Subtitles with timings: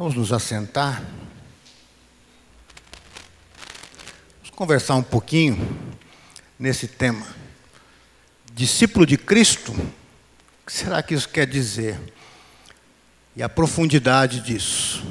[0.00, 1.02] Vamos nos assentar.
[4.38, 5.78] Vamos conversar um pouquinho
[6.58, 7.26] nesse tema.
[8.54, 12.00] Discípulo de Cristo, o que será que isso quer dizer?
[13.36, 15.04] E a profundidade disso.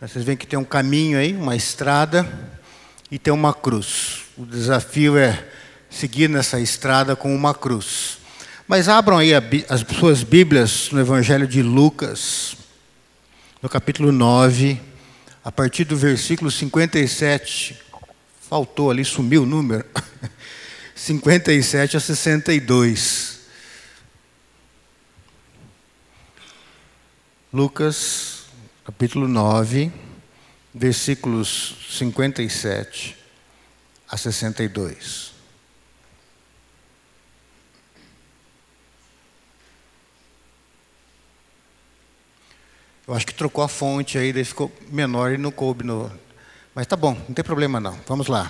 [0.00, 2.24] Vocês veem que tem um caminho aí, uma estrada
[3.10, 4.26] e tem uma cruz.
[4.38, 5.44] O desafio é
[5.90, 8.18] seguir nessa estrada com uma cruz.
[8.68, 9.32] Mas abram aí
[9.68, 12.59] as suas Bíblias no Evangelho de Lucas,
[13.62, 14.80] no capítulo 9,
[15.44, 17.78] a partir do versículo 57.
[18.48, 19.84] Faltou ali, sumiu o número.
[20.96, 23.40] 57 a 62.
[27.52, 28.44] Lucas,
[28.84, 29.92] capítulo 9,
[30.72, 33.16] versículos 57
[34.08, 35.29] a 62.
[43.10, 46.08] Eu acho que trocou a fonte aí, daí ficou menor e não coube no.
[46.72, 47.98] Mas tá bom, não tem problema não.
[48.06, 48.48] Vamos lá.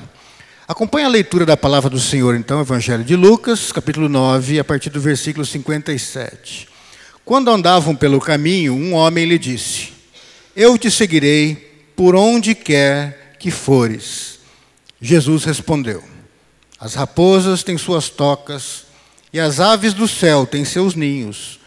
[0.68, 4.90] Acompanhe a leitura da palavra do Senhor, então, Evangelho de Lucas, capítulo 9, a partir
[4.90, 6.68] do versículo 57.
[7.24, 9.94] Quando andavam pelo caminho, um homem lhe disse:
[10.54, 11.54] Eu te seguirei
[11.96, 14.40] por onde quer que fores.
[15.00, 16.04] Jesus respondeu:
[16.78, 18.84] As raposas têm suas tocas
[19.32, 21.59] e as aves do céu têm seus ninhos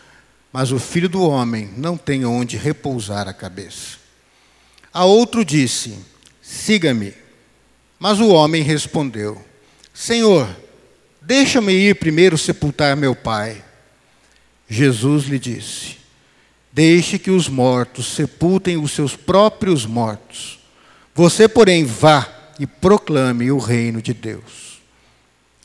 [0.54, 3.98] mas o filho do homem não tem onde repousar a cabeça.
[4.94, 5.98] A outro disse:
[6.40, 7.16] Siga-me.
[8.00, 9.44] Mas o homem respondeu:
[9.92, 10.48] Senhor,
[11.20, 13.64] deixa-me ir primeiro sepultar meu pai.
[14.70, 15.98] Jesus lhe disse:
[16.72, 20.60] Deixe que os mortos sepultem os seus próprios mortos.
[21.16, 24.80] Você, porém, vá e proclame o reino de Deus.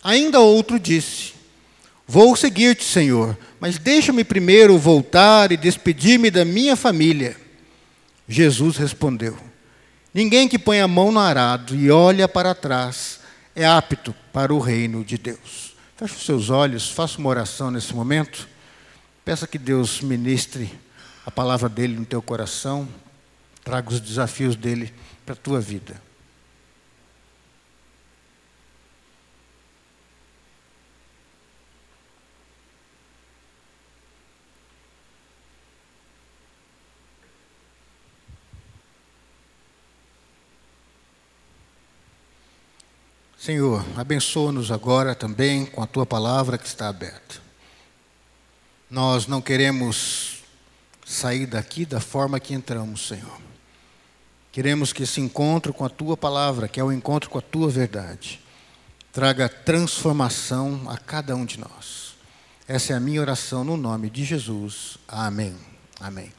[0.03, 1.34] Ainda outro disse:
[2.06, 7.37] Vou seguir-te, Senhor, mas deixa-me primeiro voltar e despedir-me da minha família.
[8.28, 9.37] Jesus respondeu:
[10.12, 13.20] Ninguém que põe a mão no arado e olha para trás
[13.55, 15.75] é apto para o reino de Deus.
[15.97, 18.49] Feche os seus olhos, faça uma oração nesse momento.
[19.25, 20.71] Peça que Deus ministre
[21.27, 22.88] a palavra dele no teu coração,
[23.65, 24.94] traga os desafios dele
[25.27, 26.00] para a tua vida.
[43.38, 47.37] Senhor, abençoa-nos agora também com a tua palavra que está aberta.
[48.91, 50.43] Nós não queremos
[51.06, 53.41] sair daqui da forma que entramos, Senhor.
[54.50, 57.71] Queremos que esse encontro com a tua palavra, que é o encontro com a tua
[57.71, 58.41] verdade,
[59.12, 62.16] traga transformação a cada um de nós.
[62.66, 64.98] Essa é a minha oração no nome de Jesus.
[65.06, 65.54] Amém.
[66.00, 66.32] Amém.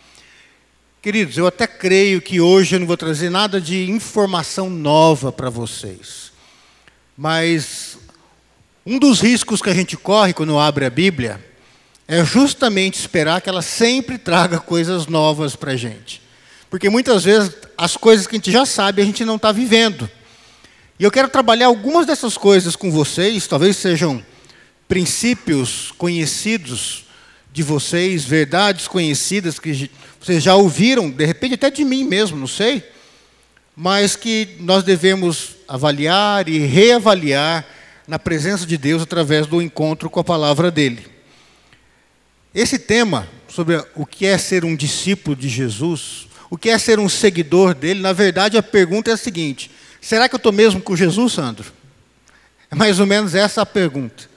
[1.01, 5.49] Queridos, eu até creio que hoje eu não vou trazer nada de informação nova para
[5.49, 6.28] vocês.
[7.21, 7.97] Mas
[8.85, 11.43] um dos riscos que a gente corre quando abre a Bíblia
[12.07, 16.21] é justamente esperar que ela sempre traga coisas novas para a gente.
[16.69, 20.09] Porque muitas vezes as coisas que a gente já sabe a gente não está vivendo.
[20.97, 24.23] E eu quero trabalhar algumas dessas coisas com vocês, talvez sejam
[24.87, 27.03] princípios conhecidos
[27.51, 29.91] de vocês, verdades conhecidas que
[30.21, 32.81] vocês já ouviram, de repente até de mim mesmo, não sei
[33.81, 37.63] mas que nós devemos avaliar e reavaliar
[38.07, 41.05] na presença de Deus através do encontro com a palavra dele.
[42.53, 46.97] Esse tema sobre o que é ser um discípulo de Jesus, o que é ser
[46.97, 49.69] um seguidor dele, na verdade a pergunta é a seguinte:
[50.01, 51.71] será que eu estou mesmo com Jesus, Sandro?
[52.71, 54.27] É mais ou menos essa a pergunta.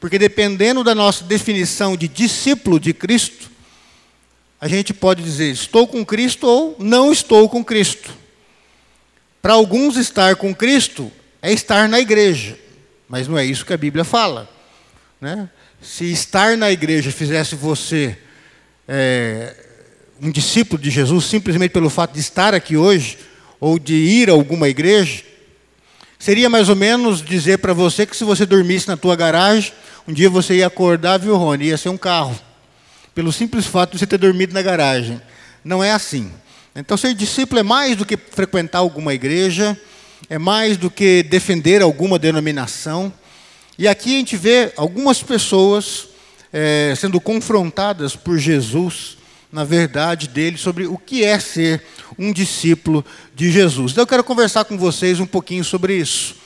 [0.00, 3.48] Porque dependendo da nossa definição de discípulo de Cristo,
[4.60, 8.10] a gente pode dizer estou com Cristo ou não estou com Cristo.
[9.42, 12.58] Para alguns, estar com Cristo é estar na igreja,
[13.08, 14.48] mas não é isso que a Bíblia fala.
[15.20, 15.48] Né?
[15.80, 18.18] Se estar na igreja fizesse você
[18.86, 19.54] é,
[20.20, 23.18] um discípulo de Jesus simplesmente pelo fato de estar aqui hoje,
[23.58, 25.22] ou de ir a alguma igreja,
[26.18, 29.72] seria mais ou menos dizer para você que se você dormisse na tua garagem,
[30.06, 32.38] um dia você ia acordar, viu, Rony, ia ser um carro.
[33.14, 35.20] Pelo simples fato de você ter dormido na garagem.
[35.64, 36.32] Não é assim.
[36.74, 39.78] Então, ser discípulo é mais do que frequentar alguma igreja,
[40.28, 43.12] é mais do que defender alguma denominação.
[43.78, 46.08] E aqui a gente vê algumas pessoas
[46.52, 49.18] é, sendo confrontadas por Jesus
[49.52, 51.82] na verdade dele sobre o que é ser
[52.18, 53.92] um discípulo de Jesus.
[53.92, 56.36] Então eu quero conversar com vocês um pouquinho sobre isso.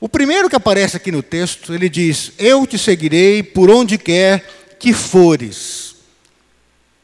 [0.00, 4.46] O primeiro que aparece aqui no texto, ele diz: Eu te seguirei por onde quer
[4.78, 5.85] que fores.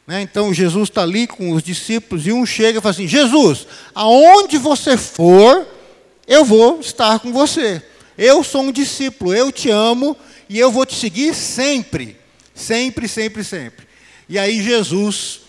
[0.07, 0.23] Né?
[0.23, 4.59] Então Jesus está ali com os discípulos e um chega e fala assim: Jesus, aonde
[4.59, 5.67] você for,
[6.27, 7.83] eu vou estar com você.
[8.17, 10.17] Eu sou um discípulo, eu te amo
[10.49, 12.17] e eu vou te seguir sempre.
[12.55, 13.87] Sempre, sempre, sempre.
[14.29, 15.41] E aí Jesus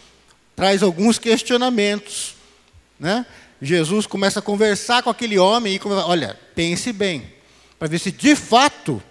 [0.55, 2.35] traz alguns questionamentos.
[2.99, 3.25] Né?
[3.61, 7.31] Jesus começa a conversar com aquele homem e começa, olha, pense bem,
[7.77, 9.01] para ver se de fato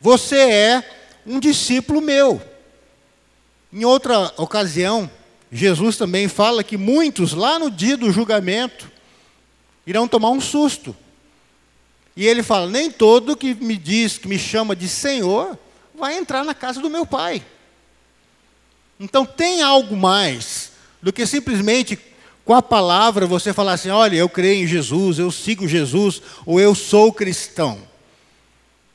[0.00, 0.84] você é
[1.26, 2.40] um discípulo meu.
[3.72, 5.10] Em outra ocasião,
[5.50, 8.90] Jesus também fala que muitos, lá no dia do julgamento,
[9.86, 10.94] irão tomar um susto.
[12.16, 15.58] E ele fala: nem todo que me diz, que me chama de Senhor,
[15.94, 17.44] vai entrar na casa do meu Pai.
[19.00, 21.98] Então tem algo mais do que simplesmente
[22.44, 26.60] com a palavra você falar assim: olha, eu creio em Jesus, eu sigo Jesus, ou
[26.60, 27.80] eu sou cristão.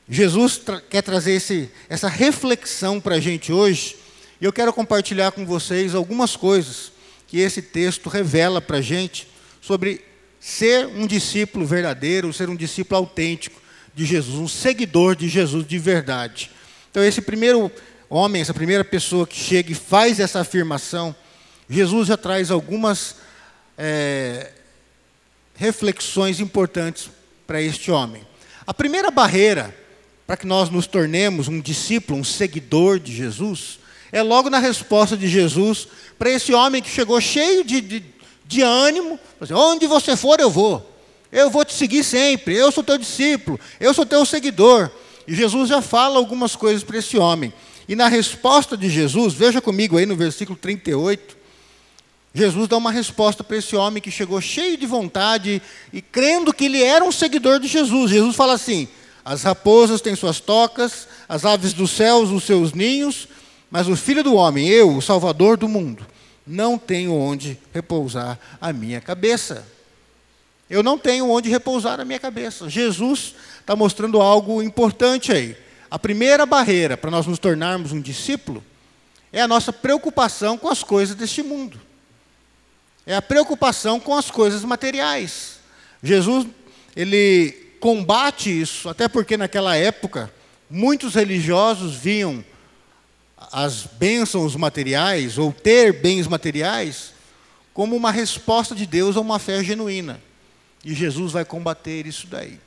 [0.08, 3.96] Jesus tra quer trazer esse, essa reflexão para a gente hoje,
[4.40, 6.92] e eu quero compartilhar com vocês algumas coisas
[7.26, 9.28] que esse texto revela para a gente
[9.60, 10.04] sobre
[10.40, 13.60] ser um discípulo verdadeiro, ser um discípulo autêntico
[13.94, 16.50] de Jesus, um seguidor de Jesus de verdade.
[16.90, 17.70] Então, esse primeiro
[18.08, 21.14] homem, essa primeira pessoa que chega e faz essa afirmação,
[21.68, 23.16] Jesus já traz algumas
[23.76, 24.52] é,
[25.56, 27.10] reflexões importantes
[27.46, 28.22] para este homem.
[28.66, 29.74] A primeira barreira
[30.26, 35.16] para que nós nos tornemos um discípulo, um seguidor de Jesus, é logo na resposta
[35.16, 35.88] de Jesus
[36.18, 38.04] para esse homem que chegou cheio de, de,
[38.46, 40.84] de ânimo, assim, onde você for eu vou,
[41.30, 44.90] eu vou te seguir sempre, eu sou teu discípulo, eu sou teu seguidor.
[45.26, 47.52] E Jesus já fala algumas coisas para esse homem.
[47.86, 51.36] E na resposta de Jesus, veja comigo aí no versículo 38,
[52.34, 55.60] Jesus dá uma resposta para esse homem que chegou cheio de vontade
[55.92, 58.10] e crendo que ele era um seguidor de Jesus.
[58.10, 58.88] Jesus fala assim:
[59.24, 63.28] as raposas têm suas tocas, as aves dos céus os seus ninhos,
[63.70, 66.06] mas o filho do homem, eu, o salvador do mundo,
[66.46, 69.66] não tenho onde repousar a minha cabeça.
[70.70, 72.68] Eu não tenho onde repousar a minha cabeça.
[72.68, 75.56] Jesus está mostrando algo importante aí.
[75.90, 78.62] A primeira barreira para nós nos tornarmos um discípulo
[79.32, 81.78] é a nossa preocupação com as coisas deste mundo.
[83.06, 85.58] É a preocupação com as coisas materiais.
[86.02, 86.46] Jesus,
[86.94, 90.32] ele combate isso, até porque naquela época
[90.68, 92.44] muitos religiosos viam
[93.50, 97.12] as bênçãos materiais ou ter bens materiais
[97.72, 100.20] como uma resposta de Deus a uma fé genuína.
[100.84, 102.58] E Jesus vai combater isso daí.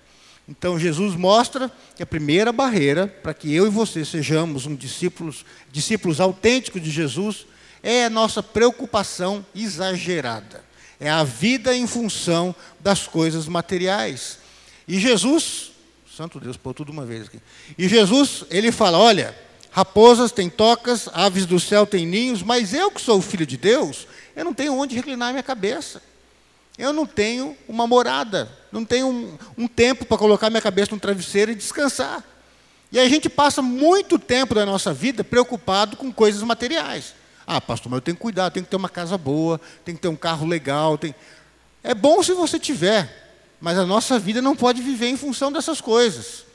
[0.48, 5.46] Então Jesus mostra que a primeira barreira para que eu e você sejamos um discípulos,
[5.72, 7.46] discípulos autênticos de Jesus
[7.84, 10.64] é a nossa preocupação exagerada.
[11.00, 14.40] É a vida em função das coisas materiais.
[14.88, 15.72] E Jesus,
[16.16, 17.40] santo Deus, pô, tudo uma vez aqui.
[17.78, 19.36] E Jesus, ele fala: olha,
[19.72, 24.06] raposas têm tocas, aves do céu têm ninhos, mas eu que sou filho de Deus,
[24.36, 26.02] eu não tenho onde reclinar minha cabeça.
[26.78, 31.00] Eu não tenho uma morada, não tenho um, um tempo para colocar minha cabeça no
[31.00, 32.24] travesseiro e descansar.
[32.92, 37.14] E a gente passa muito tempo da nossa vida preocupado com coisas materiais.
[37.48, 40.02] Ah, pastor, mas eu tenho que cuidar, tenho que ter uma casa boa, tenho que
[40.02, 41.00] ter um carro legal.
[41.84, 45.80] É bom se você tiver, mas a nossa vida não pode viver em função dessas
[45.80, 46.46] coisas.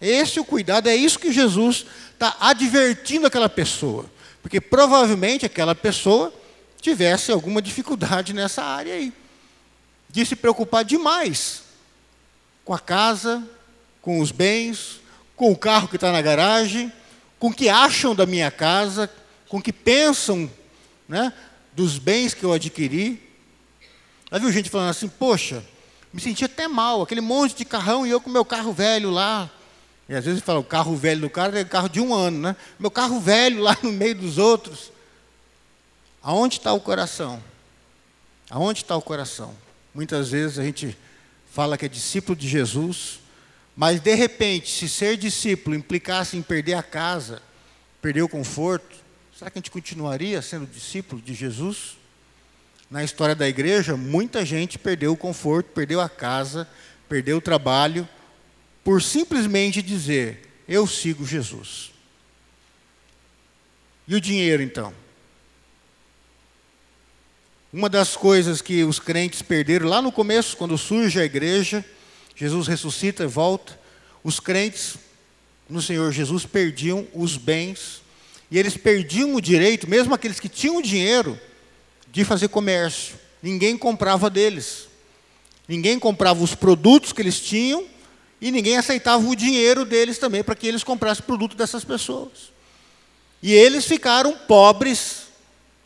[0.00, 4.06] Esse é o cuidado, é isso que Jesus está advertindo aquela pessoa.
[4.42, 6.32] Porque provavelmente aquela pessoa
[6.80, 9.12] tivesse alguma dificuldade nessa área aí.
[10.08, 11.62] De se preocupar demais
[12.64, 13.42] com a casa,
[14.00, 15.00] com os bens,
[15.34, 16.92] com o carro que está na garagem,
[17.38, 19.10] com o que acham da minha casa,
[19.48, 20.50] com o que pensam
[21.08, 21.32] né,
[21.74, 23.22] dos bens que eu adquiri.
[24.30, 25.64] Já viu gente falando assim, poxa,
[26.12, 29.50] me sentia até mal, aquele monte de carrão e eu com meu carro velho lá.
[30.08, 32.56] E às vezes fala, o carro velho do cara é carro de um ano, né?
[32.78, 34.92] Meu carro velho lá no meio dos outros.
[36.22, 37.42] Aonde está o coração?
[38.48, 39.54] Aonde está o coração?
[39.94, 40.96] Muitas vezes a gente
[41.50, 43.20] fala que é discípulo de Jesus,
[43.74, 47.42] mas de repente, se ser discípulo implicasse em perder a casa,
[48.00, 48.96] perder o conforto,
[49.36, 51.96] será que a gente continuaria sendo discípulo de Jesus?
[52.90, 56.68] Na história da igreja, muita gente perdeu o conforto, perdeu a casa,
[57.08, 58.08] perdeu o trabalho,
[58.86, 61.90] por simplesmente dizer: Eu sigo Jesus.
[64.06, 64.94] E o dinheiro, então?
[67.72, 71.84] Uma das coisas que os crentes perderam lá no começo, quando surge a igreja,
[72.36, 73.76] Jesus ressuscita e volta,
[74.22, 74.94] os crentes
[75.68, 78.02] no Senhor Jesus perdiam os bens,
[78.48, 81.36] e eles perdiam o direito, mesmo aqueles que tinham dinheiro,
[82.12, 83.16] de fazer comércio.
[83.42, 84.86] Ninguém comprava deles.
[85.66, 87.95] Ninguém comprava os produtos que eles tinham
[88.40, 92.52] e ninguém aceitava o dinheiro deles também para que eles comprassem produto dessas pessoas.
[93.42, 95.26] E eles ficaram pobres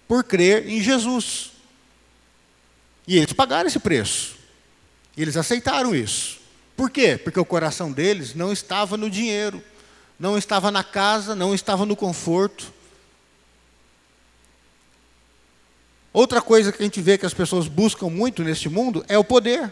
[0.08, 1.52] por crer em Jesus.
[3.06, 4.36] E eles pagaram esse preço.
[5.16, 6.38] Eles aceitaram isso.
[6.76, 7.18] Por quê?
[7.18, 9.62] Porque o coração deles não estava no dinheiro,
[10.18, 12.72] não estava na casa, não estava no conforto.
[16.12, 19.24] Outra coisa que a gente vê que as pessoas buscam muito neste mundo é o
[19.24, 19.70] poder.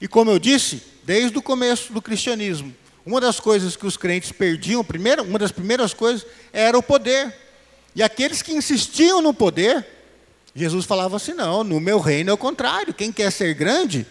[0.00, 4.30] E como eu disse, desde o começo do cristianismo, uma das coisas que os crentes
[4.30, 7.34] perdiam, primeiro, uma das primeiras coisas, era o poder.
[7.96, 9.86] E aqueles que insistiam no poder,
[10.54, 12.92] Jesus falava assim: não, no meu reino é o contrário.
[12.92, 14.06] Quem quer ser grande,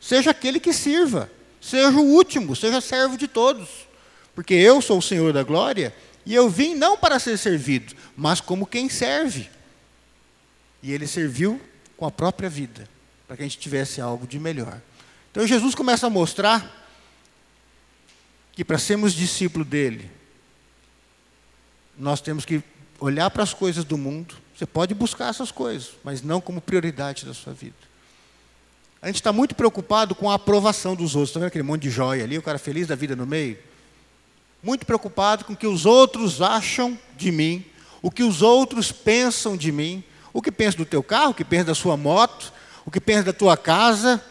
[0.00, 1.28] seja aquele que sirva,
[1.60, 3.68] seja o último, seja servo de todos.
[4.32, 5.92] Porque eu sou o Senhor da glória
[6.24, 9.50] e eu vim não para ser servido, mas como quem serve.
[10.80, 11.60] E ele serviu
[11.96, 12.88] com a própria vida,
[13.26, 14.80] para que a gente tivesse algo de melhor.
[15.30, 16.78] Então Jesus começa a mostrar
[18.52, 20.10] que para sermos discípulo dele,
[21.96, 22.62] nós temos que
[22.98, 24.34] olhar para as coisas do mundo.
[24.56, 27.76] Você pode buscar essas coisas, mas não como prioridade da sua vida.
[29.00, 31.30] A gente está muito preocupado com a aprovação dos outros.
[31.30, 33.56] Está vendo aquele monte de joia ali, o cara feliz da vida no meio?
[34.62, 37.64] Muito preocupado com o que os outros acham de mim,
[38.02, 41.44] o que os outros pensam de mim, o que pensa do teu carro, o que
[41.44, 42.52] pensa da sua moto,
[42.84, 44.22] o que pensa da tua casa.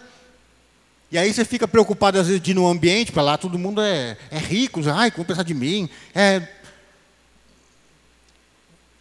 [1.12, 3.82] E aí você fica preocupado às vezes de ir num ambiente, para lá todo mundo
[3.82, 5.90] é, é rico, ai, como pensar de mim?
[6.14, 6.48] É...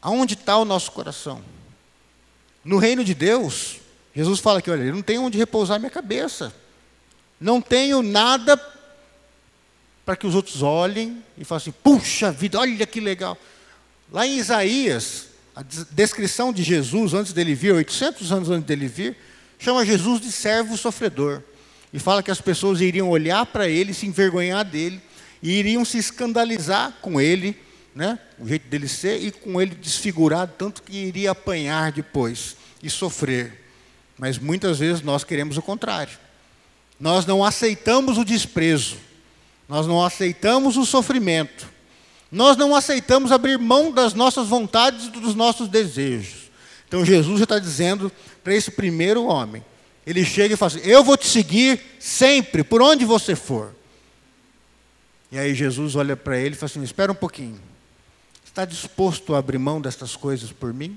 [0.01, 1.43] Aonde está o nosso coração?
[2.65, 3.81] No reino de Deus,
[4.15, 6.53] Jesus fala que, olha, eu não tenho onde repousar minha cabeça.
[7.41, 8.57] Não tenho nada
[10.05, 13.37] para que os outros olhem e falem assim, puxa vida, olha que legal.
[14.11, 19.17] Lá em Isaías, a descrição de Jesus antes dele vir, 800 anos antes dele vir,
[19.59, 21.43] chama Jesus de servo sofredor.
[21.93, 25.01] E fala que as pessoas iriam olhar para ele, se envergonhar dele,
[25.43, 27.57] e iriam se escandalizar com ele,
[27.95, 32.91] né, o jeito dele ser, e com ele desfigurado, tanto que iria apanhar depois e
[32.91, 33.65] sofrer.
[34.19, 36.19] Mas muitas vezes nós queremos o contrário.
[36.99, 38.97] Nós não aceitamos o desprezo,
[39.69, 41.69] nós não aceitamos o sofrimento,
[42.31, 46.51] nós não aceitamos abrir mão das nossas vontades e dos nossos desejos.
[46.87, 48.11] Então Jesus já está dizendo
[48.43, 49.65] para esse primeiro homem:
[50.09, 53.75] ele chega e fala assim: Eu vou te seguir sempre, por onde você for.
[55.31, 57.61] E aí Jesus olha para ele e fala assim: Espera um pouquinho.
[58.43, 60.97] Está disposto a abrir mão destas coisas por mim?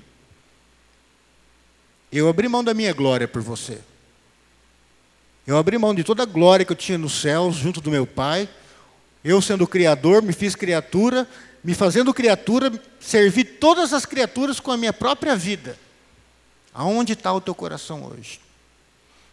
[2.10, 3.78] Eu abri mão da minha glória por você.
[5.46, 8.06] Eu abri mão de toda a glória que eu tinha nos céus, junto do meu
[8.06, 8.48] Pai.
[9.22, 11.28] Eu, sendo Criador, me fiz criatura,
[11.62, 15.78] me fazendo criatura, servi todas as criaturas com a minha própria vida.
[16.72, 18.40] Aonde está o teu coração hoje?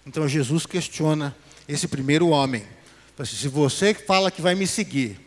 [0.05, 1.35] Então Jesus questiona
[1.67, 2.63] esse primeiro homem.
[3.17, 5.19] Assim, se você fala que vai me seguir,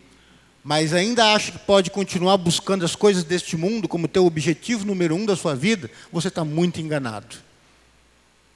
[0.64, 5.14] mas ainda acha que pode continuar buscando as coisas deste mundo como teu objetivo número
[5.14, 7.36] um da sua vida, você está muito enganado.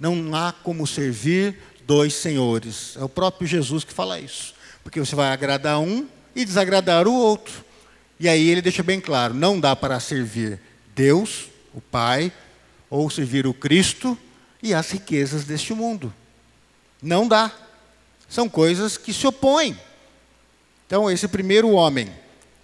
[0.01, 2.97] Não há como servir dois senhores.
[2.97, 4.55] É o próprio Jesus que fala isso.
[4.83, 7.65] Porque você vai agradar um e desagradar o outro.
[8.19, 10.61] E aí ele deixa bem claro: não dá para servir
[10.95, 12.33] Deus, o Pai,
[12.89, 14.17] ou servir o Cristo
[14.67, 16.13] e as riquezas deste mundo.
[17.01, 17.53] Não dá.
[18.29, 19.79] São coisas que se opõem.
[20.87, 22.11] Então, esse primeiro homem,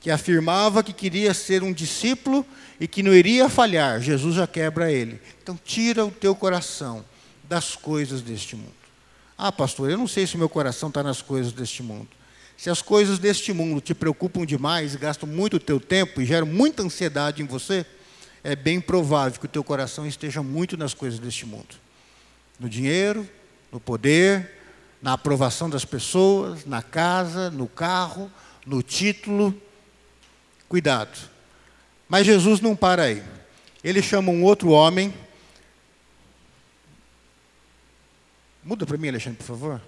[0.00, 2.44] que afirmava que queria ser um discípulo
[2.80, 5.21] e que não iria falhar, Jesus já quebra ele.
[5.40, 7.04] Então, tira o teu coração
[7.44, 8.73] das coisas deste mundo.
[9.38, 12.09] Ah, pastor, eu não sei se meu coração está nas coisas deste mundo.
[12.56, 16.47] Se as coisas deste mundo te preocupam demais, gastam muito o teu tempo e geram
[16.47, 17.87] muita ansiedade em você,
[18.42, 21.82] é bem provável que o teu coração esteja muito nas coisas deste mundo
[22.62, 23.28] no dinheiro,
[23.73, 24.49] no poder,
[25.02, 28.31] na aprovação das pessoas, na casa, no carro,
[28.64, 29.52] no título.
[30.69, 31.19] Cuidado.
[32.09, 33.21] Mas Jesus não para aí.
[33.83, 35.12] Ele chama um outro homem.
[38.62, 39.83] Muda para mim, Alexandre, por favor.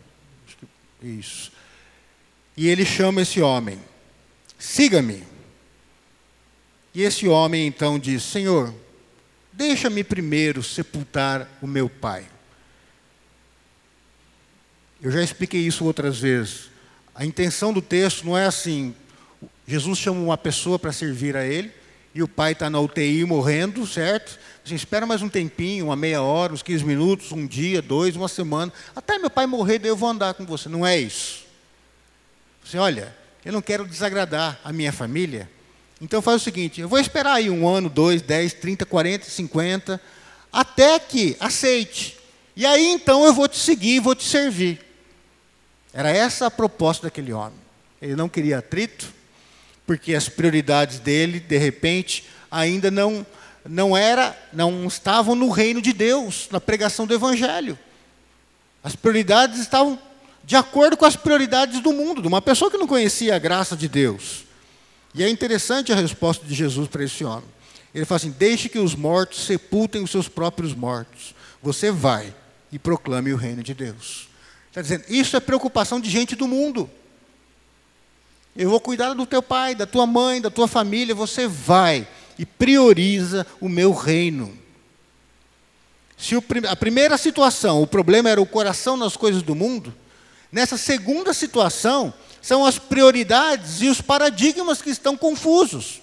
[1.01, 1.53] Isso.
[2.57, 3.79] E ele chama esse homem:
[4.59, 5.23] Siga-me.
[6.93, 8.75] E esse homem então diz: Senhor,
[9.53, 12.34] deixa-me primeiro sepultar o meu pai.
[15.05, 16.71] Eu já expliquei isso outras vezes.
[17.15, 18.95] A intenção do texto não é assim:
[19.69, 21.71] Jesus chama uma pessoa para servir a ele,
[22.15, 24.39] e o pai está na UTI morrendo, certo?
[24.65, 28.29] Assim, espera mais um tempinho, uma meia hora, uns 15 minutos, um dia, dois, uma
[28.29, 30.71] semana, até meu pai morrer, daí eu vou andar com você.
[30.71, 31.45] Não é isso.
[32.65, 35.51] Você olha, eu não quero desagradar a minha família,
[36.01, 40.01] então faz o seguinte: eu vou esperar aí um ano, dois, dez, trinta, quarenta, cinquenta,
[40.51, 42.17] até que aceite.
[42.57, 44.94] E aí então eu vou te seguir, vou te servir.
[45.95, 47.59] Era essa a proposta daquele homem.
[48.03, 49.15] Ele não queria atrito,
[49.87, 53.25] porque as prioridades dele, de repente, ainda não,
[53.65, 57.79] não era, não estavam no reino de Deus, na pregação do evangelho.
[58.83, 59.99] As prioridades estavam
[60.43, 63.77] de acordo com as prioridades do mundo, de uma pessoa que não conhecia a graça
[63.77, 64.45] de Deus.
[65.15, 67.49] E é interessante a resposta de Jesus para esse homem.
[67.95, 71.35] Ele fala assim: Deixe que os mortos sepultem os seus próprios mortos.
[71.63, 72.35] Você vai
[72.73, 74.29] e proclame o reino de Deus.
[74.75, 76.91] Está dizendo, isso é preocupação de gente do mundo.
[78.57, 81.15] Eu vou cuidar do teu pai, da tua mãe, da tua família.
[81.15, 84.59] Você vai e prioriza o meu reino.
[86.17, 89.95] Se o, a primeira situação, o problema era o coração nas coisas do mundo,
[90.51, 92.13] nessa segunda situação,
[92.43, 96.03] são as prioridades e os paradigmas que estão confusos.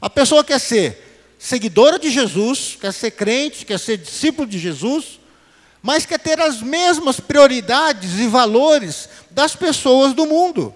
[0.00, 5.18] A pessoa quer ser seguidora de Jesus, quer ser crente, quer ser discípulo de Jesus,
[5.82, 10.72] mas quer ter as mesmas prioridades e valores das pessoas do mundo.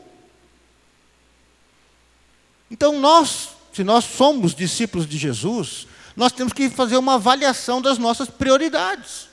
[2.69, 5.87] Então, nós, se nós somos discípulos de Jesus,
[6.17, 9.29] nós temos que fazer uma avaliação das nossas prioridades.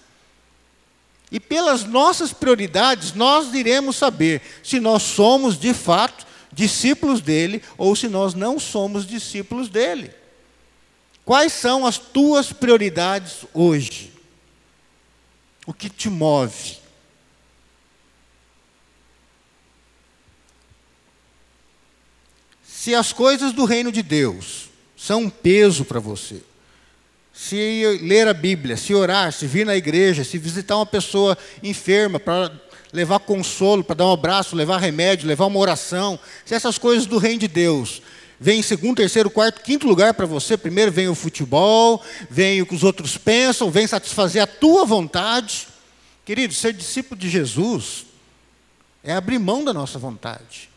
[1.32, 7.96] E pelas nossas prioridades, nós iremos saber se nós somos de fato discípulos dele ou
[7.96, 10.14] se nós não somos discípulos dele.
[11.26, 14.13] Quais são as tuas prioridades hoje?
[15.66, 16.78] O que te move?
[22.66, 26.42] Se as coisas do reino de Deus são um peso para você,
[27.34, 32.20] se ler a Bíblia, se orar, se vir na igreja, se visitar uma pessoa enferma
[32.20, 32.52] para
[32.92, 37.18] levar consolo, para dar um abraço, levar remédio, levar uma oração, se essas coisas do
[37.18, 38.02] reino de Deus
[38.44, 42.66] vem em segundo, terceiro, quarto, quinto lugar para você, primeiro vem o futebol, vem o
[42.66, 45.70] que os outros pensam, vem satisfazer a tua vontade.
[46.26, 48.06] Querido, ser discípulo de Jesus
[49.02, 50.70] é abrir mão da nossa vontade.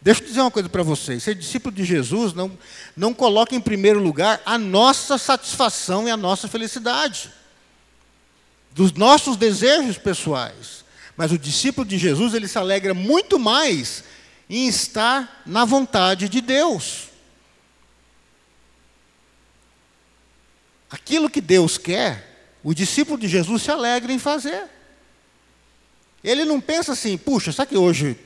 [0.00, 2.56] Deixa eu dizer uma coisa para vocês: ser discípulo de Jesus não,
[2.96, 7.30] não coloca em primeiro lugar a nossa satisfação e a nossa felicidade,
[8.72, 10.86] dos nossos desejos pessoais.
[11.18, 14.04] Mas o discípulo de Jesus, ele se alegra muito mais
[14.48, 17.09] em estar na vontade de Deus.
[20.90, 24.64] Aquilo que Deus quer, o discípulo de Jesus se alegra em fazer.
[26.22, 28.16] Ele não pensa assim, puxa, sabe que hoje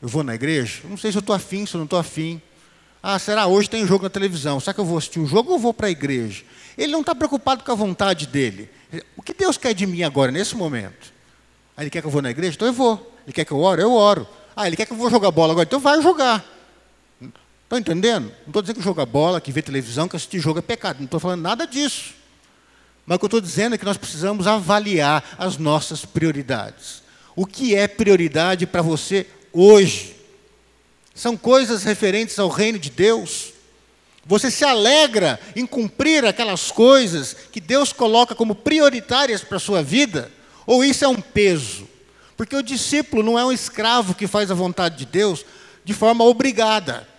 [0.00, 0.80] eu vou na igreja?
[0.84, 2.40] Não sei se eu estou afim, se eu não estou afim.
[3.02, 4.58] Ah, será hoje tem jogo na televisão?
[4.58, 6.42] Será que eu vou assistir o jogo ou vou para a igreja?
[6.76, 8.68] Ele não está preocupado com a vontade dele.
[9.16, 11.12] O que Deus quer de mim agora, nesse momento?
[11.76, 12.56] Ah, ele quer que eu vou na igreja?
[12.56, 13.14] Então eu vou.
[13.24, 13.80] Ele quer que eu oro?
[13.80, 14.26] Eu oro.
[14.56, 15.66] Ah, ele quer que eu vou jogar bola agora?
[15.66, 16.44] Então vai jogar.
[17.66, 18.26] Estão entendendo?
[18.42, 20.98] Não estou dizendo que jogar bola, que ver televisão, que assistir jogo é pecado.
[20.98, 22.14] Não estou falando nada disso.
[23.04, 27.02] Mas o que eu estou dizendo é que nós precisamos avaliar as nossas prioridades.
[27.34, 30.14] O que é prioridade para você hoje.
[31.12, 33.52] São coisas referentes ao reino de Deus.
[34.24, 39.82] Você se alegra em cumprir aquelas coisas que Deus coloca como prioritárias para a sua
[39.82, 40.30] vida?
[40.64, 41.88] Ou isso é um peso?
[42.36, 45.44] Porque o discípulo não é um escravo que faz a vontade de Deus
[45.84, 47.15] de forma obrigada.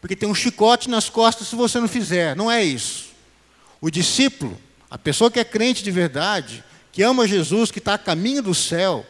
[0.00, 2.34] Porque tem um chicote nas costas se você não fizer.
[2.34, 3.10] Não é isso.
[3.80, 4.58] O discípulo,
[4.90, 8.54] a pessoa que é crente de verdade, que ama Jesus, que está a caminho do
[8.54, 9.06] céu,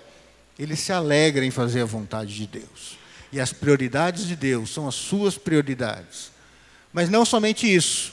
[0.58, 2.98] ele se alegra em fazer a vontade de Deus.
[3.32, 6.30] E as prioridades de Deus são as suas prioridades.
[6.92, 8.12] Mas não somente isso.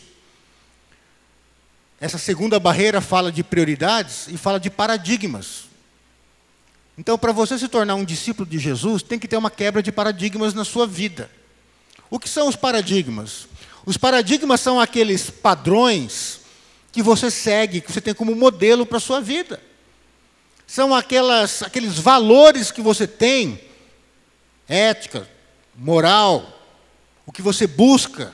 [2.00, 5.66] Essa segunda barreira fala de prioridades e fala de paradigmas.
[6.96, 9.92] Então, para você se tornar um discípulo de Jesus, tem que ter uma quebra de
[9.92, 11.30] paradigmas na sua vida.
[12.10, 13.48] O que são os paradigmas?
[13.86, 16.42] Os paradigmas são aqueles padrões
[16.92, 19.62] que você segue, que você tem como modelo para a sua vida
[20.68, 23.60] são aquelas, aqueles valores que você tem,
[24.68, 25.28] ética,
[25.74, 26.62] moral,
[27.26, 28.34] o que você busca,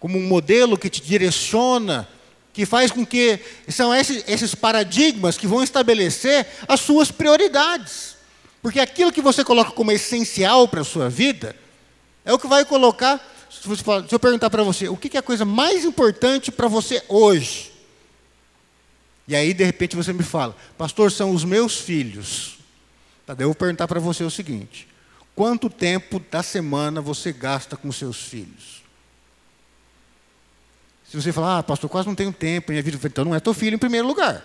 [0.00, 2.08] como um modelo que te direciona,
[2.52, 3.38] que faz com que.
[3.68, 8.16] São esses, esses paradigmas que vão estabelecer as suas prioridades.
[8.60, 11.54] Porque aquilo que você coloca como essencial para a sua vida,
[12.26, 13.24] é o que vai colocar.
[13.48, 17.72] Se, eu perguntar para você, o que é a coisa mais importante para você hoje?
[19.28, 22.58] E aí, de repente, você me fala, pastor, são os meus filhos.
[23.24, 24.88] Tá, eu vou perguntar para você o seguinte:
[25.34, 28.82] quanto tempo da semana você gasta com seus filhos?
[31.08, 33.54] Se você falar, ah, pastor, quase não tenho tempo, minha vida, então não é teu
[33.54, 34.44] filho em primeiro lugar.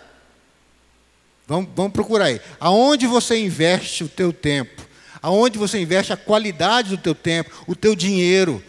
[1.46, 2.40] Vamos, vamos procurar aí.
[2.60, 4.91] Aonde você investe o teu tempo?
[5.22, 8.62] Aonde você investe a qualidade do teu tempo, o teu dinheiro,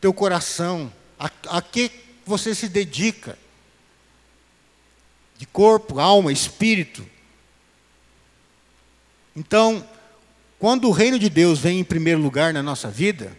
[0.00, 0.92] teu coração?
[1.18, 1.90] A, a que
[2.26, 3.38] você se dedica?
[5.38, 7.06] de corpo, alma, espírito.
[9.34, 9.86] Então,
[10.58, 13.34] quando o reino de Deus vem em primeiro lugar na nossa vida,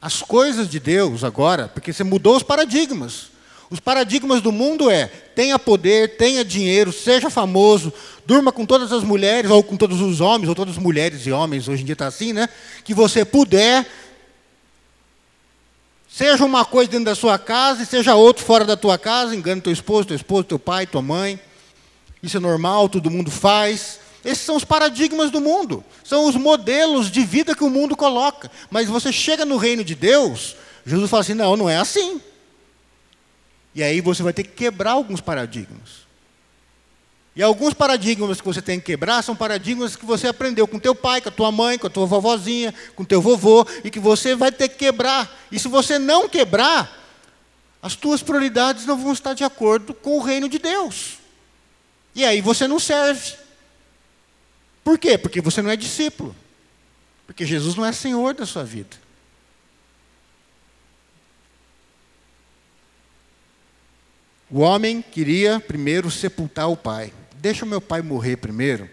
[0.00, 3.32] As coisas de Deus agora, porque você mudou os paradigmas.
[3.70, 7.92] Os paradigmas do mundo é: tenha poder, tenha dinheiro, seja famoso,
[8.24, 11.32] durma com todas as mulheres, ou com todos os homens, ou todas as mulheres e
[11.32, 12.48] homens, hoje em dia está assim, né?
[12.84, 13.86] Que você puder.
[16.08, 19.60] Seja uma coisa dentro da sua casa e seja outro fora da tua casa, engane
[19.60, 21.38] teu esposo, teu esposo, teu pai, tua mãe.
[22.22, 24.00] Isso é normal, todo mundo faz.
[24.24, 28.50] Esses são os paradigmas do mundo, são os modelos de vida que o mundo coloca.
[28.70, 32.20] Mas você chega no reino de Deus, Jesus fala assim: não, não é assim.
[33.78, 36.08] E aí você vai ter que quebrar alguns paradigmas.
[37.36, 40.96] E alguns paradigmas que você tem que quebrar são paradigmas que você aprendeu com teu
[40.96, 44.34] pai, com a tua mãe, com a tua vovozinha, com teu vovô, e que você
[44.34, 45.32] vai ter que quebrar.
[45.52, 46.92] E se você não quebrar,
[47.80, 51.18] as tuas prioridades não vão estar de acordo com o reino de Deus.
[52.16, 53.36] E aí você não serve.
[54.82, 55.16] Por quê?
[55.16, 56.34] Porque você não é discípulo.
[57.28, 58.96] Porque Jesus não é Senhor da sua vida.
[64.50, 67.12] O homem queria primeiro sepultar o pai.
[67.36, 68.88] Deixa o meu pai morrer primeiro,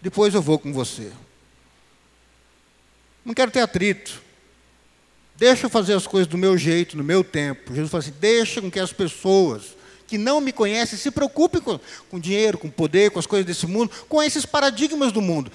[0.00, 1.10] depois eu vou com você.
[3.24, 4.22] Não quero ter atrito.
[5.36, 7.74] Deixa eu fazer as coisas do meu jeito, no meu tempo.
[7.74, 11.78] Jesus fala assim: deixa com que as pessoas que não me conhecem se preocupem com,
[12.10, 15.50] com dinheiro, com poder, com as coisas desse mundo, com esses paradigmas do mundo.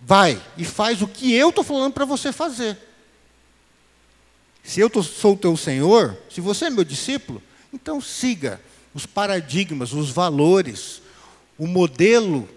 [0.00, 2.76] Vai e faz o que eu estou falando para você fazer.
[4.62, 7.42] Se eu tô, sou o teu Senhor, se você é meu discípulo,
[7.72, 8.60] então siga
[8.94, 11.02] os paradigmas, os valores,
[11.58, 12.48] o modelo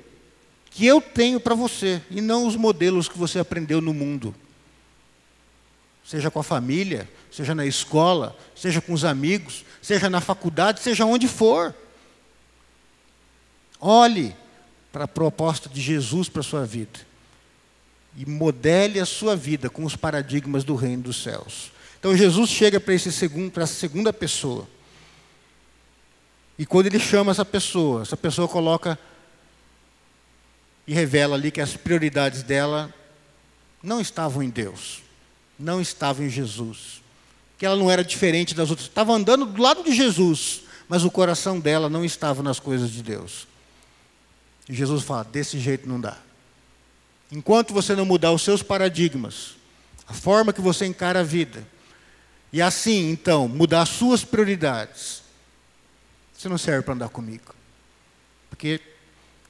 [0.70, 4.34] que eu tenho para você e não os modelos que você aprendeu no mundo.
[6.04, 11.06] Seja com a família, seja na escola, seja com os amigos, seja na faculdade, seja
[11.06, 11.76] onde for.
[13.80, 14.36] Olhe
[14.92, 17.00] para a proposta de Jesus para a sua vida
[18.16, 21.72] e modele a sua vida com os paradigmas do reino dos céus.
[22.00, 24.68] Então Jesus chega para esse segundo, para essa segunda pessoa.
[26.62, 28.96] E quando ele chama essa pessoa, essa pessoa coloca
[30.86, 32.94] e revela ali que as prioridades dela
[33.82, 35.02] não estavam em Deus,
[35.58, 37.02] não estavam em Jesus,
[37.58, 41.10] que ela não era diferente das outras, estava andando do lado de Jesus, mas o
[41.10, 43.48] coração dela não estava nas coisas de Deus.
[44.70, 46.16] E Jesus fala: desse jeito não dá.
[47.32, 49.56] Enquanto você não mudar os seus paradigmas,
[50.08, 51.68] a forma que você encara a vida,
[52.54, 55.21] e assim, então, mudar as suas prioridades,
[56.42, 57.54] você não serve para andar comigo.
[58.50, 58.82] Porque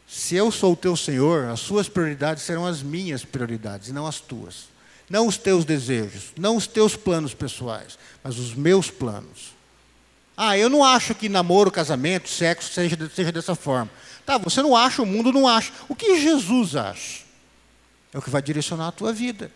[0.06, 4.06] se eu sou o teu Senhor, as suas prioridades serão as minhas prioridades, e não
[4.06, 4.70] as tuas.
[5.10, 9.54] Não os teus desejos, não os teus planos pessoais, mas os meus planos.
[10.36, 13.90] Ah, eu não acho que namoro, casamento, sexo seja, seja dessa forma.
[14.26, 15.72] Tá, você não acha, o mundo não acha.
[15.88, 17.24] O que Jesus acha?
[18.14, 19.50] É o que vai direcionar a tua vida.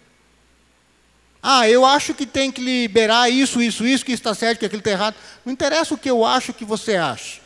[1.47, 4.79] Ah, eu acho que tem que liberar isso, isso, isso, que está certo, que aquilo
[4.79, 5.15] está errado.
[5.45, 7.39] Não interessa o que eu acho que você acha.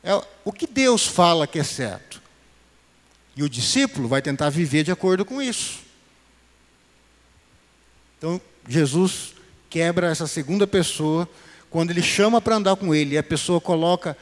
[0.00, 2.22] É o que Deus fala que é certo.
[3.34, 5.80] E o discípulo vai tentar viver de acordo com isso.
[8.16, 9.34] Então, Jesus
[9.68, 11.28] quebra essa segunda pessoa
[11.68, 14.16] quando ele chama para andar com ele e a pessoa coloca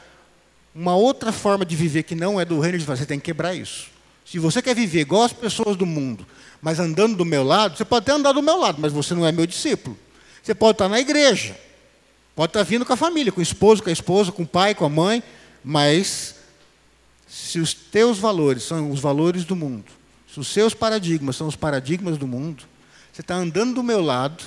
[0.73, 2.99] uma outra forma de viver que não é do reino de Deus.
[2.99, 3.85] Você tem que quebrar isso.
[4.31, 6.25] Se você quer viver igual as pessoas do mundo,
[6.61, 9.27] mas andando do meu lado, você pode até andar do meu lado, mas você não
[9.27, 9.99] é meu discípulo.
[10.41, 11.59] Você pode estar na igreja,
[12.33, 14.73] pode estar vindo com a família, com o esposo, com a esposa, com o pai,
[14.73, 15.21] com a mãe,
[15.61, 16.35] mas
[17.27, 19.91] se os teus valores são os valores do mundo,
[20.33, 22.63] se os seus paradigmas são os paradigmas do mundo,
[23.11, 24.45] você está andando do meu lado,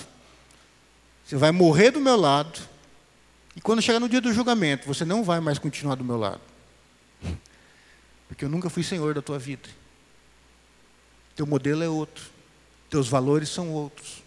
[1.26, 2.58] você vai morrer do meu lado,
[3.54, 6.53] e quando chegar no dia do julgamento, você não vai mais continuar do meu lado.
[8.28, 9.68] Porque eu nunca fui senhor da tua vida.
[11.36, 12.24] Teu modelo é outro.
[12.88, 14.22] Teus valores são outros.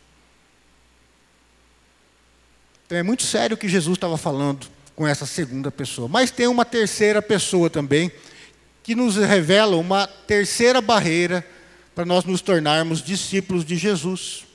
[2.86, 6.08] Então é muito sério o que Jesus estava falando com essa segunda pessoa.
[6.08, 8.12] Mas tem uma terceira pessoa também,
[8.82, 11.46] que nos revela uma terceira barreira
[11.94, 14.46] para nós nos tornarmos discípulos de Jesus.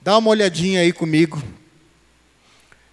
[0.00, 1.42] Dá uma olhadinha aí comigo.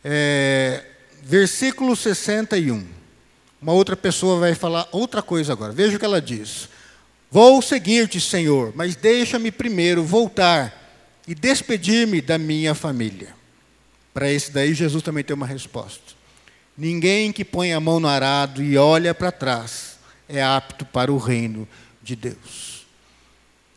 [0.04, 0.86] É,
[1.22, 2.99] versículo 61.
[3.62, 5.74] Uma outra pessoa vai falar outra coisa agora.
[5.74, 6.70] Veja o que ela diz.
[7.32, 10.74] Vou seguir-te, Senhor, mas deixa-me primeiro voltar
[11.28, 13.36] e despedir-me da minha família.
[14.14, 16.16] Para esse daí, Jesus também tem uma resposta.
[16.76, 21.18] Ninguém que põe a mão no arado e olha para trás é apto para o
[21.18, 21.68] reino
[22.02, 22.86] de Deus.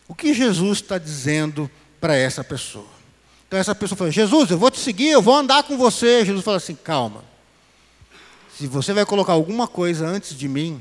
[0.07, 2.87] O que Jesus está dizendo para essa pessoa?
[3.49, 6.25] Então, essa pessoa fala: Jesus, eu vou te seguir, eu vou andar com você.
[6.25, 7.25] Jesus fala assim: calma.
[8.59, 10.81] Se você vai colocar alguma coisa antes de mim,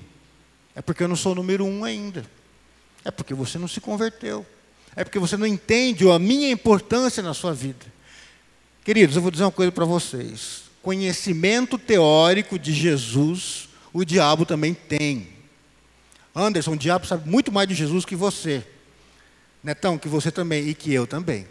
[0.75, 2.25] é porque eu não sou o número um ainda.
[3.03, 4.45] É porque você não se converteu.
[4.95, 7.86] É porque você não entende a minha importância na sua vida.
[8.84, 10.63] Queridos, eu vou dizer uma coisa para vocês.
[10.81, 15.27] Conhecimento teórico de Jesus, o diabo também tem.
[16.36, 18.65] Anderson, o diabo sabe muito mais de Jesus que você.
[19.63, 21.47] Netão, que você também e que eu também.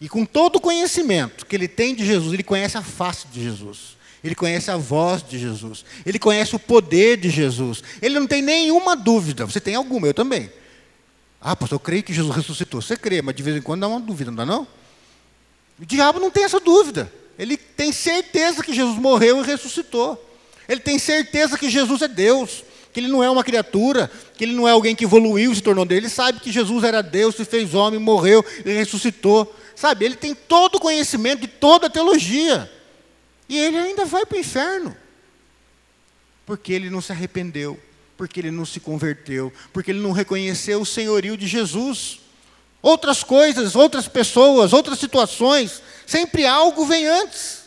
[0.00, 3.42] E com todo o conhecimento que ele tem de Jesus, ele conhece a face de
[3.42, 3.98] Jesus.
[4.22, 5.84] Ele conhece a voz de Jesus.
[6.04, 7.82] Ele conhece o poder de Jesus.
[8.02, 9.46] Ele não tem nenhuma dúvida.
[9.46, 10.50] Você tem alguma, eu também.
[11.40, 12.82] Ah, pastor, eu creio que Jesus ressuscitou.
[12.82, 14.66] Você crê, mas de vez em quando dá uma dúvida, não dá não?
[15.80, 17.10] O diabo não tem essa dúvida.
[17.38, 20.22] Ele tem certeza que Jesus morreu e ressuscitou.
[20.68, 24.52] Ele tem certeza que Jesus é Deus, que ele não é uma criatura, que ele
[24.52, 25.98] não é alguém que evoluiu e se tornou Deus.
[25.98, 29.56] Ele sabe que Jesus era Deus, se fez homem, morreu e ressuscitou.
[29.74, 32.70] Sabe, ele tem todo o conhecimento de toda a teologia.
[33.50, 34.96] E ele ainda vai para o inferno.
[36.46, 37.82] Porque ele não se arrependeu,
[38.16, 42.20] porque ele não se converteu, porque ele não reconheceu o senhorio de Jesus.
[42.80, 47.64] Outras coisas, outras pessoas, outras situações, sempre algo vem antes.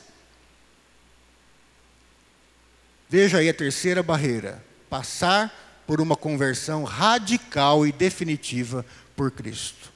[3.10, 8.86] Veja aí a terceira barreira: passar por uma conversão radical e definitiva
[9.18, 9.92] por Cristo.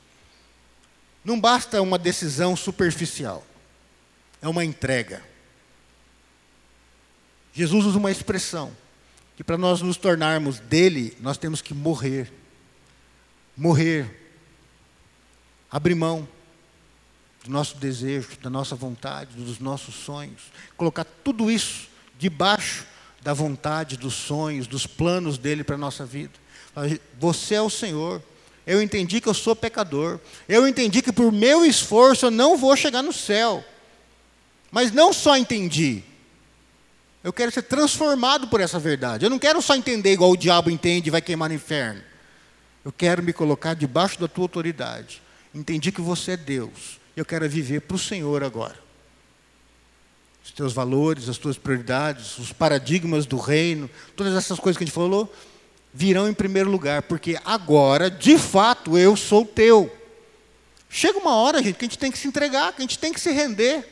[1.23, 3.41] Não basta uma decisão superficial,
[4.41, 5.23] é uma entrega.
[7.57, 8.71] Jesus usa uma expressão
[9.35, 12.31] que para nós nos tornarmos dele, nós temos que morrer.
[13.57, 14.05] Morrer.
[15.71, 16.27] Abrir mão
[17.43, 20.51] do nosso desejo, da nossa vontade, dos nossos sonhos.
[20.77, 21.89] Colocar tudo isso
[22.19, 22.85] debaixo
[23.23, 26.33] da vontade, dos sonhos, dos planos dele para a nossa vida.
[27.19, 28.21] Você é o Senhor.
[28.67, 30.19] Eu entendi que eu sou pecador.
[30.47, 33.65] Eu entendi que por meu esforço eu não vou chegar no céu.
[34.71, 36.03] Mas não só entendi,
[37.23, 39.25] eu quero ser transformado por essa verdade.
[39.25, 42.01] Eu não quero só entender igual o diabo entende e vai queimar no inferno.
[42.86, 45.21] Eu quero me colocar debaixo da tua autoridade.
[45.53, 46.99] Entendi que você é Deus.
[47.15, 48.77] Eu quero viver para o Senhor agora.
[50.45, 54.88] Os teus valores, as tuas prioridades, os paradigmas do reino, todas essas coisas que a
[54.88, 55.34] gente falou,
[55.93, 59.93] virão em primeiro lugar, porque agora, de fato, eu sou teu.
[60.89, 63.12] Chega uma hora, gente, que a gente tem que se entregar, que a gente tem
[63.12, 63.86] que se render.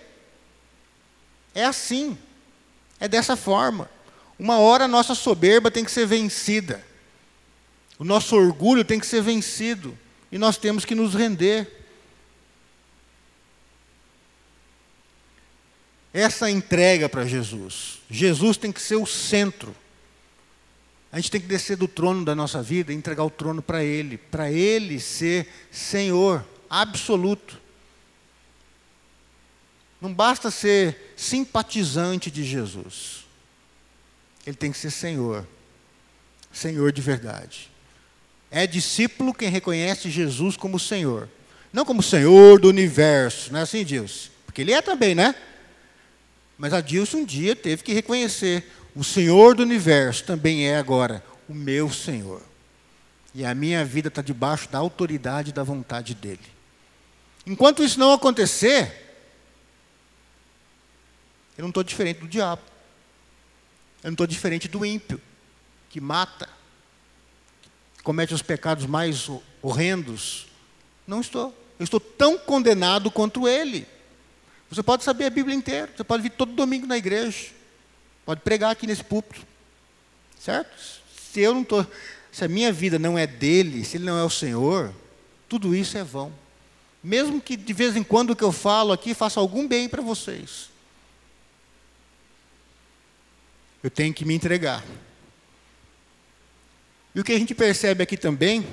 [1.54, 2.18] É assim.
[3.00, 3.90] É dessa forma.
[4.38, 6.84] Uma hora a nossa soberba tem que ser vencida.
[7.98, 9.98] O nosso orgulho tem que ser vencido.
[10.32, 11.86] E nós temos que nos render.
[16.14, 18.00] Essa entrega para Jesus.
[18.10, 19.76] Jesus tem que ser o centro.
[21.12, 23.84] A gente tem que descer do trono da nossa vida e entregar o trono para
[23.84, 24.18] Ele.
[24.18, 27.65] Para Ele ser Senhor absoluto.
[30.06, 33.26] Não basta ser simpatizante de Jesus.
[34.46, 35.48] Ele tem que ser Senhor.
[36.54, 37.72] Senhor de verdade.
[38.52, 41.28] É discípulo quem reconhece Jesus como Senhor.
[41.74, 44.30] Não como Senhor do universo, não é assim, Dilson?
[44.46, 45.34] Porque ele é também, né?
[46.56, 51.26] Mas a Dilson um dia teve que reconhecer: o Senhor do universo também é agora
[51.50, 52.44] o meu Senhor.
[53.34, 56.46] E a minha vida está debaixo da autoridade e da vontade dele.
[57.44, 59.05] Enquanto isso não acontecer,
[61.58, 62.62] eu não estou diferente do diabo.
[64.04, 65.20] Eu não estou diferente do ímpio,
[65.90, 66.48] que mata,
[67.98, 69.30] que comete os pecados mais
[69.62, 70.48] horrendos.
[71.08, 71.56] Não estou.
[71.80, 73.88] Eu estou tão condenado quanto ele.
[74.70, 77.48] Você pode saber a Bíblia inteira, você pode vir todo domingo na igreja,
[78.26, 79.46] pode pregar aqui nesse púlpito,
[80.40, 80.76] certo?
[81.32, 81.86] Se eu não estou,
[82.32, 84.94] se a minha vida não é dele, se ele não é o Senhor,
[85.48, 86.34] tudo isso é vão.
[87.04, 90.02] Mesmo que de vez em quando o que eu falo aqui faça algum bem para
[90.02, 90.70] vocês.
[93.86, 94.84] Eu tenho que me entregar.
[97.14, 98.66] E o que a gente percebe aqui também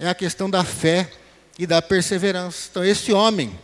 [0.00, 1.08] é a questão da fé
[1.56, 2.66] e da perseverança.
[2.68, 3.56] Então, esse homem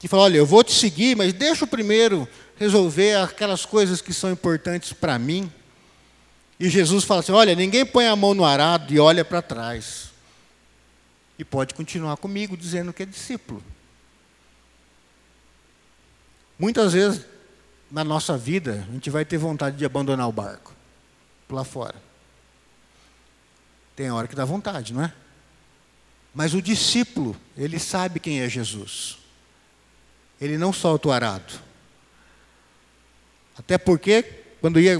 [0.00, 4.12] que fala: Olha, eu vou te seguir, mas deixa eu primeiro resolver aquelas coisas que
[4.12, 5.48] são importantes para mim.
[6.58, 10.10] E Jesus fala assim: Olha, ninguém põe a mão no arado e olha para trás.
[11.38, 13.62] E pode continuar comigo dizendo que é discípulo.
[16.58, 17.31] Muitas vezes
[17.92, 20.74] na nossa vida, a gente vai ter vontade de abandonar o barco,
[21.46, 21.94] pular fora.
[23.94, 25.12] Tem hora que dá vontade, não é?
[26.34, 29.18] Mas o discípulo, ele sabe quem é Jesus.
[30.40, 31.52] Ele não solta o arado.
[33.58, 34.22] Até porque,
[34.62, 34.96] quando ia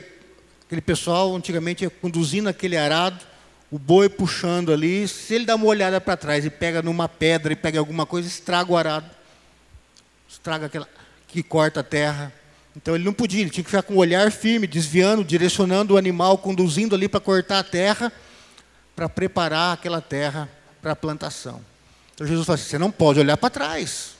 [0.66, 3.24] aquele pessoal, antigamente ia conduzindo aquele arado,
[3.70, 7.54] o boi puxando ali, se ele dá uma olhada para trás e pega numa pedra
[7.54, 9.10] e pega alguma coisa, estraga o arado.
[10.28, 10.86] Estraga aquela
[11.26, 12.30] que corta a terra.
[12.76, 15.96] Então ele não podia, ele tinha que ficar com o olhar firme, desviando, direcionando o
[15.96, 18.12] animal, conduzindo ali para cortar a terra,
[18.96, 20.48] para preparar aquela terra
[20.80, 21.60] para a plantação.
[22.14, 24.12] Então Jesus falou assim: você não pode olhar para trás.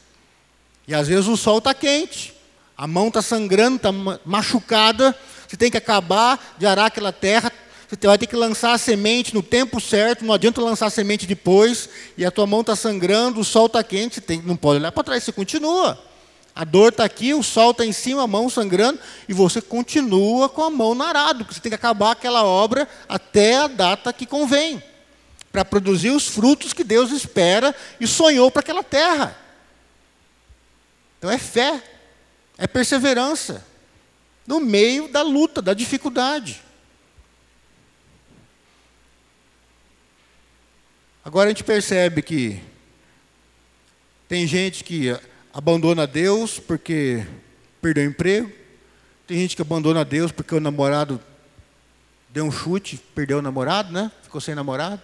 [0.86, 2.34] E às vezes o sol está quente,
[2.76, 3.92] a mão está sangrando, está
[4.24, 7.52] machucada, você tem que acabar de arar aquela terra,
[7.88, 11.26] você vai ter que lançar a semente no tempo certo, não adianta lançar a semente
[11.26, 11.88] depois,
[12.18, 15.04] e a tua mão está sangrando, o sol está quente, tem, não pode olhar para
[15.04, 16.11] trás, você continua.
[16.54, 20.48] A dor está aqui, o sol está em cima, a mão sangrando, e você continua
[20.48, 24.12] com a mão no arado, porque você tem que acabar aquela obra até a data
[24.12, 24.82] que convém,
[25.50, 29.34] para produzir os frutos que Deus espera e sonhou para aquela terra.
[31.18, 31.82] Então é fé,
[32.58, 33.66] é perseverança,
[34.46, 36.60] no meio da luta, da dificuldade.
[41.24, 42.60] Agora a gente percebe que
[44.28, 45.16] tem gente que
[45.52, 47.24] abandona Deus porque
[47.80, 48.50] perdeu o emprego,
[49.26, 51.20] tem gente que abandona Deus porque o namorado
[52.30, 54.10] deu um chute, perdeu o namorado, né?
[54.22, 55.02] Ficou sem namorado.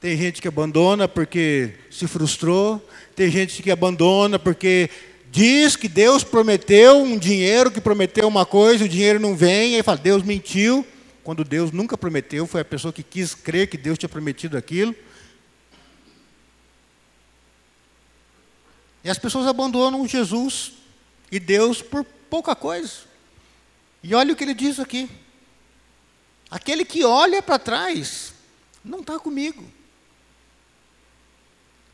[0.00, 2.84] Tem gente que abandona porque se frustrou,
[3.14, 4.88] tem gente que abandona porque
[5.30, 9.76] diz que Deus prometeu um dinheiro, que prometeu uma coisa, o dinheiro não vem, e
[9.76, 10.84] aí fala, Deus mentiu,
[11.22, 14.94] quando Deus nunca prometeu, foi a pessoa que quis crer que Deus tinha prometido aquilo.
[19.04, 20.72] E as pessoas abandonam Jesus
[21.30, 22.92] e Deus por pouca coisa.
[24.02, 25.10] E olha o que ele diz aqui.
[26.50, 28.34] Aquele que olha para trás
[28.84, 29.64] não está comigo.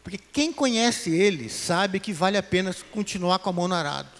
[0.02, 4.10] Porque quem conhece ele sabe que vale a pena continuar com a mão no arado.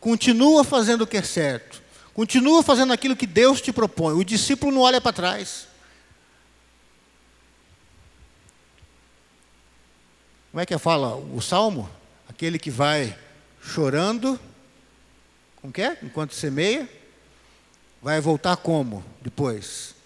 [0.00, 1.82] Continua fazendo o que é certo.
[2.14, 4.14] Continua fazendo aquilo que Deus te propõe.
[4.14, 5.66] O discípulo não olha para trás.
[10.50, 11.97] Como é que fala o salmo?
[12.38, 13.18] Aquele que vai
[13.60, 14.38] chorando,
[15.56, 15.98] com que?
[16.04, 16.88] Enquanto semeia,
[18.00, 19.96] vai voltar como depois?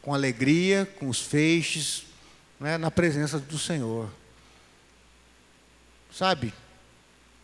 [0.00, 2.04] Com alegria, com os feixes,
[2.60, 4.08] né, na presença do Senhor.
[6.12, 6.54] Sabe?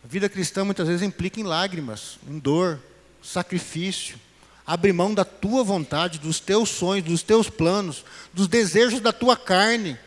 [0.01, 2.79] A vida cristã muitas vezes implica em lágrimas, em dor,
[3.21, 4.17] sacrifício.
[4.65, 9.35] Abre mão da tua vontade, dos teus sonhos, dos teus planos, dos desejos da tua
[9.35, 9.99] carne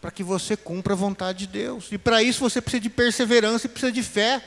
[0.00, 1.88] para que você cumpra a vontade de Deus.
[1.92, 4.42] E para isso você precisa de perseverança e precisa de fé.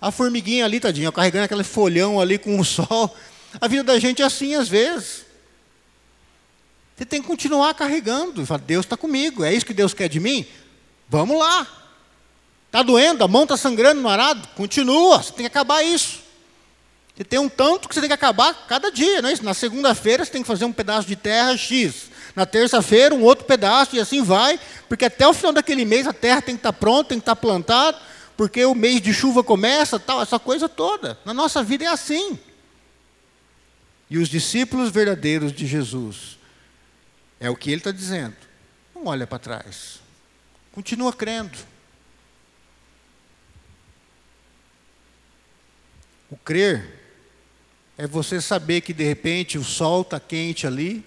[0.00, 3.14] A formiguinha ali, tadinha, carregando aquele folhão ali com o sol.
[3.60, 5.24] A vida da gente é assim às vezes.
[6.96, 8.42] Você tem que continuar carregando.
[8.42, 9.42] E falar, Deus está comigo.
[9.42, 10.46] É isso que Deus quer de mim?
[11.08, 11.66] Vamos lá.
[12.66, 14.48] Está doendo, a mão está sangrando no arado?
[14.56, 16.18] Continua, você tem que acabar isso.
[17.16, 19.22] Você tem um tanto que você tem que acabar cada dia.
[19.22, 19.44] Não é isso?
[19.44, 22.10] Na segunda-feira você tem que fazer um pedaço de terra X.
[22.34, 26.12] Na terça-feira, um outro pedaço, e assim vai, porque até o final daquele mês a
[26.12, 27.96] terra tem que estar pronta, tem que estar plantada,
[28.36, 31.18] porque o mês de chuva começa, tal, essa coisa toda.
[31.24, 32.38] Na nossa vida é assim.
[34.10, 36.36] E os discípulos verdadeiros de Jesus,
[37.38, 38.36] é o que ele está dizendo.
[38.94, 40.00] Não olha para trás.
[40.72, 41.56] Continua crendo.
[46.30, 47.00] O crer
[47.96, 51.04] é você saber que de repente o sol está quente ali,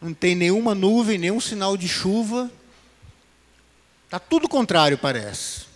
[0.00, 2.50] não tem nenhuma nuvem, nenhum sinal de chuva.
[4.04, 5.66] Está tudo contrário, parece.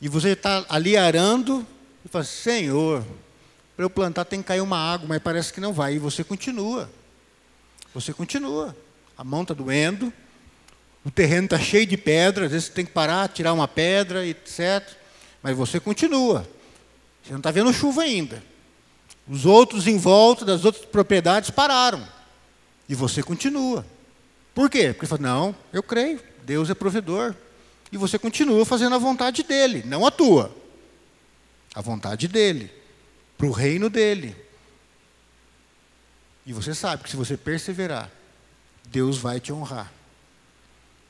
[0.00, 1.66] E você está ali arando
[2.04, 3.04] e fala, Senhor,
[3.76, 5.94] para eu plantar tem que cair uma água, mas parece que não vai.
[5.94, 6.90] E você continua.
[7.94, 8.76] Você continua.
[9.16, 10.12] A mão está doendo,
[11.04, 14.24] o terreno está cheio de pedras, às vezes você tem que parar, tirar uma pedra,
[14.26, 14.88] etc.
[15.42, 16.48] Mas você continua.
[17.22, 18.42] Você não está vendo chuva ainda.
[19.28, 22.06] Os outros em volta das outras propriedades pararam.
[22.88, 23.86] E você continua.
[24.54, 24.92] Por quê?
[24.92, 27.34] Porque fala, não, eu creio, Deus é provedor.
[27.90, 30.54] E você continua fazendo a vontade dele, não a tua.
[31.74, 32.70] A vontade dele,
[33.36, 34.36] para o reino dele.
[36.44, 38.10] E você sabe que se você perseverar,
[38.86, 39.92] Deus vai te honrar.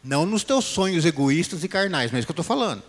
[0.05, 2.83] Não nos teus sonhos egoístas e carnais, não é isso que eu estou falando.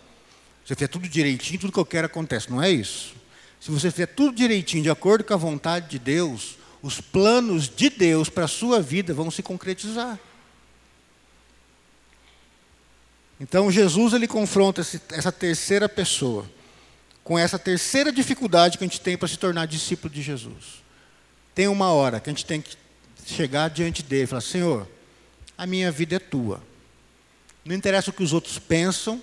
[0.64, 2.50] Você fizer tudo direitinho, tudo que eu quero acontece.
[2.50, 3.14] Não é isso.
[3.60, 7.88] Se você fizer tudo direitinho, de acordo com a vontade de Deus, os planos de
[7.88, 10.20] Deus para a sua vida vão se concretizar.
[13.40, 16.44] Então Jesus ele confronta essa terceira pessoa
[17.24, 20.84] com essa terceira dificuldade que a gente tem para se tornar discípulo de Jesus.
[21.54, 22.76] Tem uma hora que a gente tem que
[23.24, 24.86] chegar diante dele e falar: Senhor,
[25.56, 26.62] a minha vida é tua.
[27.64, 29.22] Não interessa o que os outros pensam,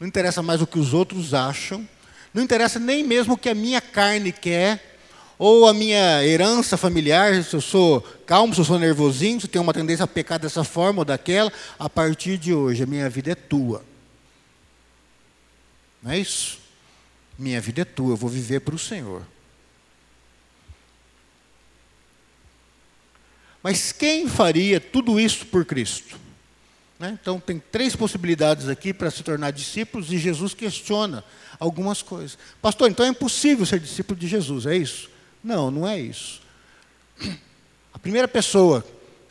[0.00, 1.88] não interessa mais o que os outros acham,
[2.34, 4.95] não interessa nem mesmo o que a minha carne quer,
[5.38, 9.50] ou a minha herança familiar, se eu sou calmo, se eu sou nervosinho, se eu
[9.50, 13.08] tenho uma tendência a pecar dessa forma ou daquela, a partir de hoje a minha
[13.10, 13.84] vida é tua.
[16.02, 16.58] Não é isso?
[17.38, 19.22] Minha vida é tua, eu vou viver para o Senhor.
[23.62, 26.18] Mas quem faria tudo isso por Cristo?
[26.98, 27.18] Né?
[27.20, 31.22] Então, tem três possibilidades aqui para se tornar discípulos e Jesus questiona
[31.58, 32.38] algumas coisas.
[32.62, 35.10] Pastor, então é impossível ser discípulo de Jesus, é isso?
[35.46, 36.42] Não, não é isso.
[37.94, 38.84] A primeira pessoa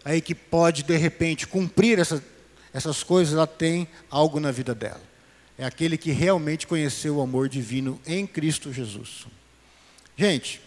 [0.05, 2.23] aí que pode, de repente, cumprir essa,
[2.73, 5.01] essas coisas, ela tem algo na vida dela.
[5.57, 9.27] É aquele que realmente conheceu o amor divino em Cristo Jesus.
[10.15, 10.61] Gente,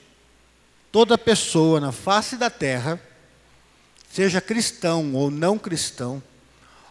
[0.92, 3.00] toda pessoa na face da terra,
[4.12, 6.22] seja cristão ou não cristão,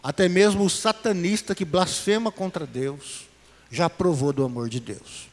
[0.02, 3.28] até mesmo o satanista que blasfema contra Deus,
[3.70, 5.28] já provou do amor de Deus.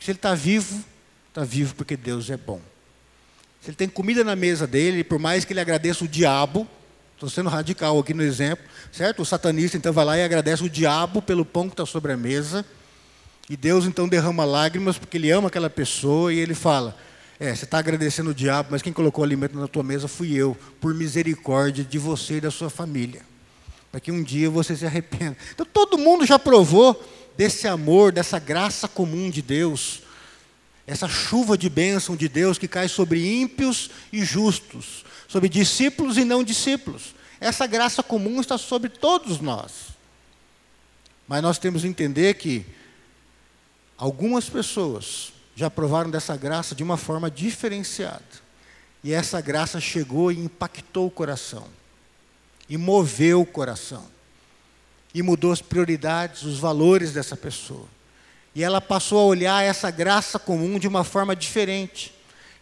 [0.00, 0.82] se ele está vivo,
[1.32, 2.60] está vivo porque Deus é bom.
[3.62, 6.68] Se ele tem comida na mesa dele, por mais que ele agradeça o diabo,
[7.14, 8.62] estou sendo radical aqui no exemplo,
[8.92, 9.22] certo?
[9.22, 12.16] O satanista então vai lá e agradece o diabo pelo pão que está sobre a
[12.18, 12.66] mesa,
[13.48, 16.94] e Deus então derrama lágrimas porque ele ama aquela pessoa e ele fala:
[17.40, 20.34] É, você está agradecendo o diabo, mas quem colocou o alimento na tua mesa fui
[20.34, 23.22] eu, por misericórdia de você e da sua família,
[23.90, 25.36] para que um dia você se arrependa.
[25.54, 27.02] Então todo mundo já provou
[27.38, 30.01] desse amor, dessa graça comum de Deus
[30.92, 36.24] essa chuva de bênção de Deus que cai sobre ímpios e justos, sobre discípulos e
[36.24, 37.14] não discípulos.
[37.40, 39.92] Essa graça comum está sobre todos nós.
[41.26, 42.66] Mas nós temos que entender que
[43.96, 48.22] algumas pessoas já provaram dessa graça de uma forma diferenciada.
[49.02, 51.66] E essa graça chegou e impactou o coração,
[52.68, 54.06] e moveu o coração,
[55.14, 57.88] e mudou as prioridades, os valores dessa pessoa.
[58.54, 62.12] E ela passou a olhar essa graça comum de uma forma diferente.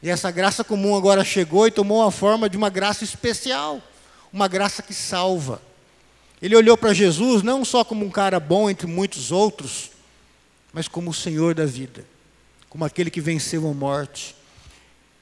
[0.03, 3.83] E essa graça comum agora chegou e tomou a forma de uma graça especial,
[4.33, 5.61] uma graça que salva.
[6.41, 9.91] Ele olhou para Jesus não só como um cara bom entre muitos outros,
[10.73, 12.05] mas como o Senhor da vida,
[12.69, 14.35] como aquele que venceu a morte.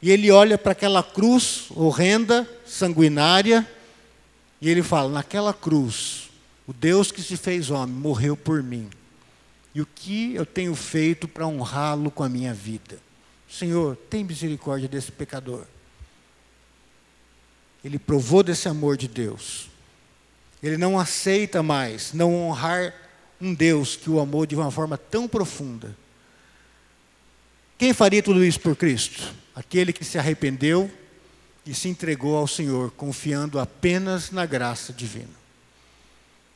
[0.01, 3.69] E ele olha para aquela cruz horrenda, sanguinária,
[4.61, 6.29] e ele fala: naquela cruz,
[6.69, 8.89] o Deus que se fez homem morreu por mim.
[9.79, 12.99] E o que eu tenho feito para honrá-lo com a minha vida?
[13.49, 15.64] Senhor, tem misericórdia desse pecador.
[17.85, 19.70] Ele provou desse amor de Deus.
[20.61, 22.93] Ele não aceita mais não honrar
[23.41, 25.97] um Deus que o amou de uma forma tão profunda.
[27.79, 29.33] Quem faria tudo isso por Cristo?
[29.55, 30.91] Aquele que se arrependeu
[31.64, 35.38] e se entregou ao Senhor, confiando apenas na graça divina.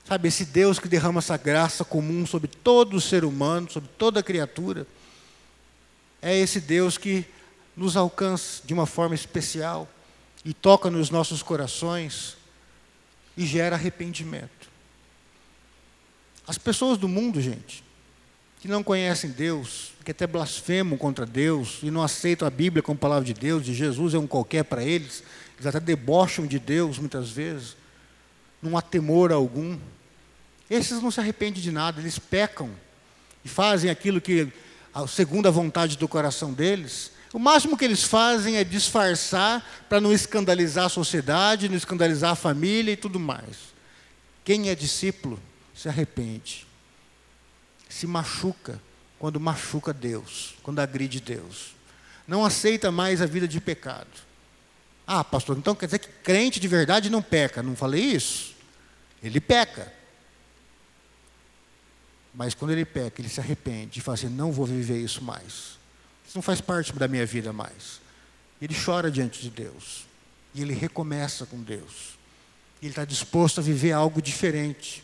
[0.05, 4.87] Sabe, esse Deus que derrama essa graça comum sobre todo ser humano, sobre toda criatura,
[6.21, 7.25] é esse Deus que
[7.77, 9.89] nos alcança de uma forma especial
[10.45, 12.37] e toca nos nossos corações
[13.37, 14.71] e gera arrependimento.
[16.47, 17.83] As pessoas do mundo, gente,
[18.61, 22.99] que não conhecem Deus, que até blasfemam contra Deus e não aceitam a Bíblia como
[22.99, 25.23] palavra de Deus, e Jesus é um qualquer para eles,
[25.57, 27.77] eles até debocham de Deus muitas vezes
[28.63, 29.79] não há temor algum.
[30.71, 32.71] Esses não se arrependem de nada, eles pecam
[33.45, 34.51] e fazem aquilo que,
[35.09, 37.11] segundo a vontade do coração deles.
[37.33, 42.37] O máximo que eles fazem é disfarçar para não escandalizar a sociedade, não escandalizar a
[42.37, 43.73] família e tudo mais.
[44.45, 45.41] Quem é discípulo
[45.75, 46.67] se arrepende,
[47.89, 48.81] se machuca
[49.19, 51.75] quando machuca Deus, quando agride Deus.
[52.27, 54.09] Não aceita mais a vida de pecado.
[55.07, 57.63] Ah, pastor, então quer dizer que crente de verdade não peca.
[57.63, 58.52] Não falei isso?
[59.23, 59.93] Ele peca.
[62.35, 65.79] Mas quando ele peca, ele se arrepende e fala assim: não vou viver isso mais.
[66.27, 68.01] Isso não faz parte da minha vida mais.
[68.61, 70.07] Ele chora diante de Deus.
[70.55, 72.19] E ele recomeça com Deus.
[72.81, 75.03] Ele está disposto a viver algo diferente.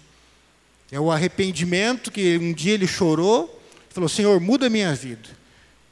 [0.90, 5.28] É o arrependimento que um dia ele chorou, falou: Senhor, muda a minha vida.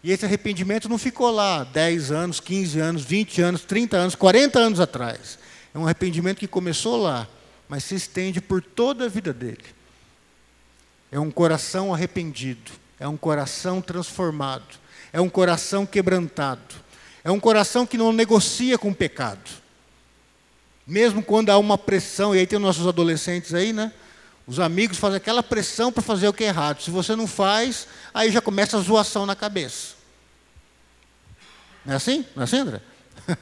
[0.03, 4.59] E esse arrependimento não ficou lá 10 anos, 15 anos, 20 anos, 30 anos, 40
[4.59, 5.39] anos atrás.
[5.75, 7.29] É um arrependimento que começou lá
[7.69, 9.65] mas se estende por toda a vida dele.
[11.11, 14.77] É um coração arrependido, é um coração transformado,
[15.13, 16.75] é um coração quebrantado,
[17.23, 19.51] é um coração que não negocia com o pecado.
[20.87, 23.93] Mesmo quando há uma pressão, e aí tem nossos adolescentes aí, né?
[24.47, 26.81] Os amigos fazem aquela pressão para fazer o que é errado.
[26.81, 29.97] Se você não faz, aí já começa a zoação na cabeça.
[31.85, 32.25] Não é assim?
[32.35, 32.81] Não é assim, André?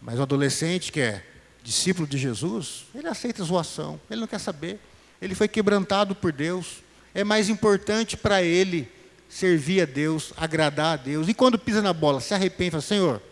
[0.00, 1.24] Mas o adolescente que é
[1.66, 4.78] discípulo de Jesus, ele aceita zoação, ele não quer saber.
[5.20, 6.82] Ele foi quebrantado por Deus.
[7.12, 8.88] É mais importante para ele
[9.28, 11.28] servir a Deus, agradar a Deus.
[11.28, 13.22] E quando pisa na bola, se arrepende, fala, Senhor,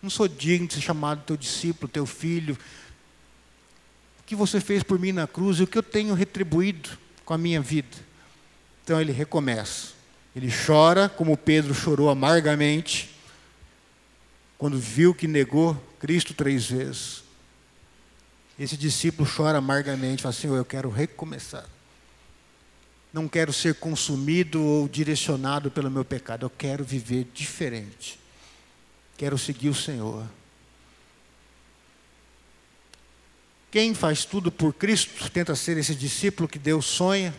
[0.00, 2.56] não sou digno de ser chamado teu discípulo, teu filho.
[4.20, 6.90] O que você fez por mim na cruz e o que eu tenho retribuído
[7.24, 7.96] com a minha vida.
[8.84, 9.94] Então ele recomeça.
[10.36, 13.10] Ele chora, como Pedro chorou amargamente,
[14.58, 17.23] quando viu que negou Cristo três vezes.
[18.58, 21.66] Esse discípulo chora amargamente, fala assim: Eu quero recomeçar.
[23.12, 28.18] Não quero ser consumido ou direcionado pelo meu pecado, eu quero viver diferente.
[29.16, 30.26] Quero seguir o Senhor.
[33.70, 37.34] Quem faz tudo por Cristo, tenta ser esse discípulo que Deus sonha,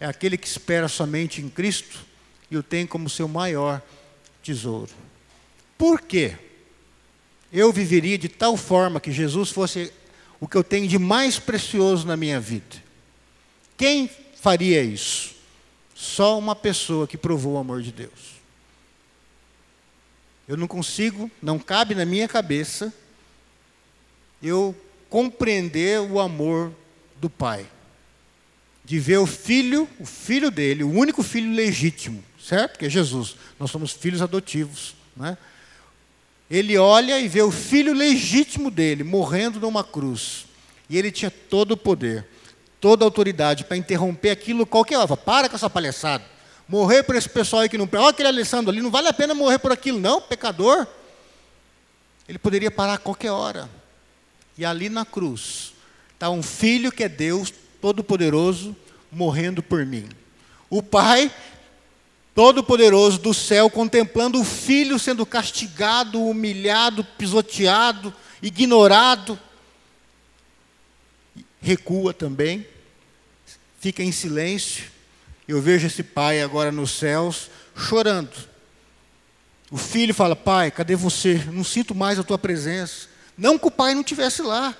[0.00, 2.04] é aquele que espera somente em Cristo
[2.50, 3.82] e o tem como seu maior
[4.42, 4.92] tesouro.
[5.76, 6.36] Por quê?
[7.52, 9.92] Eu viveria de tal forma que Jesus fosse
[10.40, 12.82] o que eu tenho de mais precioso na minha vida.
[13.76, 14.10] Quem
[14.40, 15.34] faria isso?
[15.94, 18.38] Só uma pessoa que provou o amor de Deus.
[20.46, 22.92] Eu não consigo, não cabe na minha cabeça
[24.42, 24.74] eu
[25.10, 26.72] compreender o amor
[27.16, 27.66] do pai.
[28.84, 32.78] De ver o filho, o filho dele, o único filho legítimo, certo?
[32.78, 33.36] Que é Jesus.
[33.58, 34.94] Nós somos filhos adotivos.
[35.14, 35.36] Né?
[36.50, 40.46] Ele olha e vê o filho legítimo dele morrendo numa cruz.
[40.88, 42.26] E ele tinha todo o poder,
[42.80, 45.16] toda a autoridade para interromper aquilo qualquer hora.
[45.16, 46.24] Para com essa palhaçada.
[46.66, 47.88] Morrer por esse pessoal aí que não.
[47.92, 50.86] Olha aquele Alessandro ali, não vale a pena morrer por aquilo, não, pecador.
[52.28, 53.68] Ele poderia parar a qualquer hora.
[54.56, 55.72] E ali na cruz
[56.14, 58.76] está um filho que é Deus Todo-Poderoso
[59.10, 60.08] morrendo por mim.
[60.68, 61.30] O Pai
[62.38, 69.36] Todo-Poderoso do céu contemplando o filho sendo castigado, humilhado, pisoteado, ignorado.
[71.60, 72.64] Recua também,
[73.80, 74.84] fica em silêncio.
[75.48, 78.30] Eu vejo esse pai agora nos céus chorando.
[79.68, 81.44] O filho fala: Pai, cadê você?
[81.52, 83.08] Não sinto mais a tua presença.
[83.36, 84.76] Não que o pai não tivesse lá,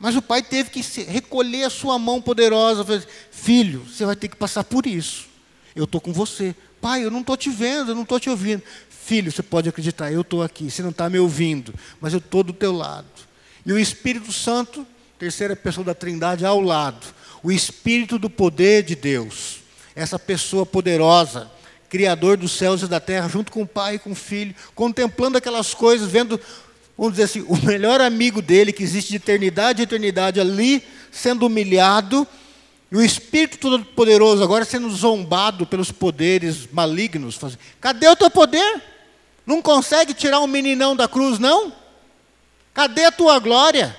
[0.00, 2.82] mas o pai teve que recolher a sua mão poderosa.
[3.30, 5.27] Filho, você vai ter que passar por isso.
[5.78, 6.54] Eu estou com você.
[6.80, 8.62] Pai, eu não estou te vendo, eu não estou te ouvindo.
[8.90, 10.70] Filho, você pode acreditar, eu estou aqui.
[10.70, 13.06] Você não está me ouvindo, mas eu estou do teu lado.
[13.64, 14.84] E o Espírito Santo,
[15.18, 17.06] terceira pessoa da Trindade, ao lado.
[17.42, 19.60] O Espírito do poder de Deus.
[19.94, 21.50] Essa pessoa poderosa,
[21.88, 25.38] Criador dos céus e da terra, junto com o Pai e com o Filho, contemplando
[25.38, 26.40] aquelas coisas, vendo
[26.96, 31.46] vamos dizer assim, o melhor amigo dele, que existe de eternidade a eternidade ali, sendo
[31.46, 32.26] humilhado,
[32.90, 37.38] e o Espírito Todo-Poderoso agora sendo zombado pelos poderes malignos.
[37.80, 38.82] Cadê o teu poder?
[39.44, 41.72] Não consegue tirar um meninão da cruz, não?
[42.72, 43.96] Cadê a tua glória?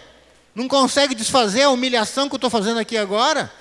[0.56, 3.52] Não consegue desfazer a humilhação que eu estou fazendo aqui agora?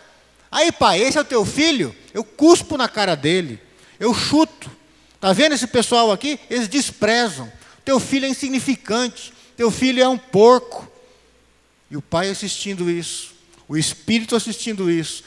[0.50, 1.94] Aí, pai, esse é o teu filho?
[2.14, 3.60] Eu cuspo na cara dele,
[4.00, 4.70] eu chuto.
[5.14, 6.40] Está vendo esse pessoal aqui?
[6.48, 7.52] Eles desprezam.
[7.84, 10.90] Teu filho é insignificante, teu filho é um porco.
[11.90, 13.34] E o pai assistindo isso,
[13.68, 15.22] o espírito assistindo isso,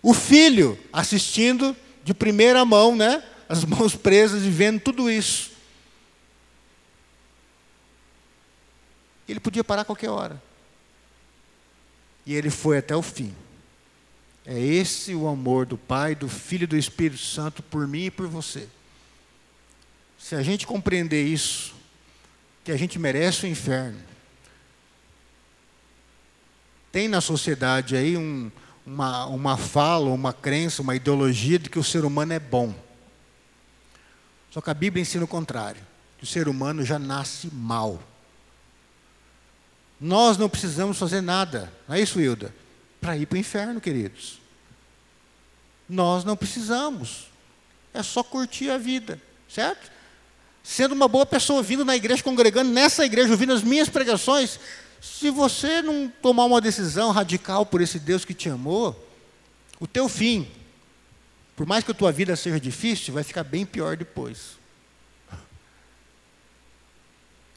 [0.00, 3.22] o filho assistindo de primeira mão, né?
[3.48, 5.50] As mãos presas e vendo tudo isso.
[9.28, 10.42] Ele podia parar a qualquer hora.
[12.24, 13.34] E ele foi até o fim.
[14.44, 18.10] É esse o amor do Pai, do Filho e do Espírito Santo por mim e
[18.10, 18.68] por você.
[20.18, 21.74] Se a gente compreender isso,
[22.64, 23.98] que a gente merece o inferno.
[26.92, 28.52] Tem na sociedade aí um,
[28.86, 32.74] uma, uma fala, uma crença, uma ideologia de que o ser humano é bom.
[34.50, 35.80] Só que a Bíblia ensina o contrário,
[36.18, 38.02] que o ser humano já nasce mal.
[39.98, 42.54] Nós não precisamos fazer nada, não é isso, Hilda?
[43.00, 44.38] Para ir para o inferno, queridos.
[45.88, 47.28] Nós não precisamos.
[47.94, 49.90] É só curtir a vida, certo?
[50.62, 54.60] sendo uma boa pessoa, vindo na igreja, congregando nessa igreja, ouvindo as minhas pregações,
[55.02, 59.08] se você não tomar uma decisão radical por esse Deus que te amou,
[59.80, 60.48] o teu fim,
[61.56, 64.56] por mais que a tua vida seja difícil, vai ficar bem pior depois.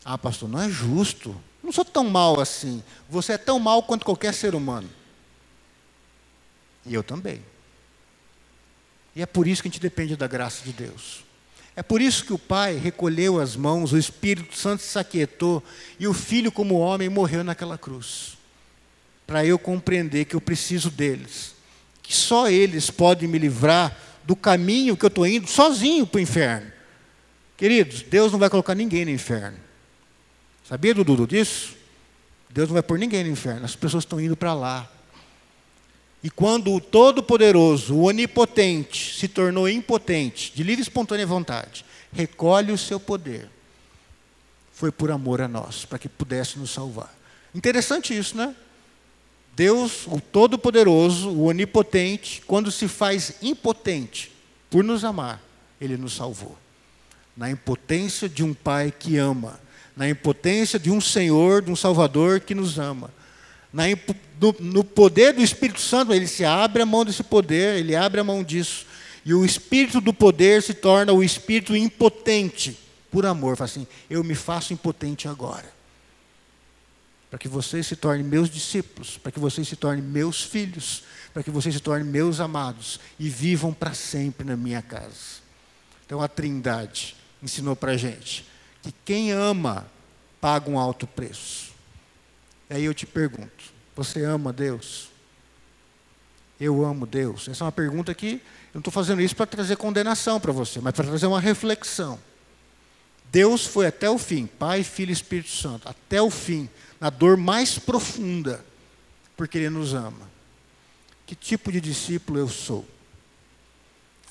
[0.03, 1.39] Ah, pastor, não é justo.
[1.61, 2.83] Não sou tão mal assim.
[3.07, 4.89] Você é tão mal quanto qualquer ser humano.
[6.83, 7.45] E eu também.
[9.15, 11.24] E é por isso que a gente depende da graça de Deus.
[11.75, 15.61] É por isso que o Pai recolheu as mãos, o Espírito Santo se aquietou
[15.99, 18.37] e o Filho, como homem, morreu naquela cruz.
[19.27, 21.53] Para eu compreender que eu preciso deles,
[22.01, 26.21] que só eles podem me livrar do caminho que eu estou indo sozinho para o
[26.21, 26.71] inferno.
[27.57, 29.57] Queridos, Deus não vai colocar ninguém no inferno.
[30.67, 31.75] Sabia, Dudu, disso?
[32.49, 34.89] Deus não vai pôr ninguém no inferno, as pessoas estão indo para lá.
[36.25, 42.71] E quando o Todo-Poderoso, o Onipotente, se tornou impotente, de livre e espontânea vontade, recolhe
[42.71, 43.47] o seu poder,
[44.73, 47.15] foi por amor a nós, para que pudesse nos salvar.
[47.53, 48.55] Interessante isso, né?
[49.55, 54.31] Deus, o Todo-Poderoso, o Onipotente, quando se faz impotente
[54.67, 55.39] por nos amar,
[55.79, 56.57] Ele nos salvou.
[57.37, 59.59] Na impotência de um Pai que ama,
[59.95, 63.11] na impotência de um Senhor, de um Salvador que nos ama
[64.39, 68.21] no, no poder do Espírito Santo, ele se abre a mão desse poder, ele abre
[68.21, 68.85] a mão disso.
[69.25, 72.77] E o espírito do poder se torna o espírito impotente,
[73.09, 73.57] por amor.
[73.57, 75.73] Fala assim: eu me faço impotente agora.
[77.29, 81.03] Para que vocês se tornem meus discípulos, para que vocês se tornem meus filhos,
[81.33, 85.43] para que vocês se tornem meus amados e vivam para sempre na minha casa.
[86.05, 88.45] Então a Trindade ensinou para a gente
[88.81, 89.87] que quem ama
[90.39, 91.64] paga um alto preço.
[92.69, 95.09] E aí eu te pergunto: você ama Deus?
[96.59, 97.47] Eu amo Deus?
[97.47, 100.79] Essa é uma pergunta que eu não estou fazendo isso para trazer condenação para você,
[100.79, 102.19] mas para trazer uma reflexão.
[103.31, 107.35] Deus foi até o fim, Pai, Filho e Espírito Santo, até o fim, na dor
[107.35, 108.63] mais profunda,
[109.35, 110.29] porque Ele nos ama.
[111.25, 112.85] Que tipo de discípulo eu sou?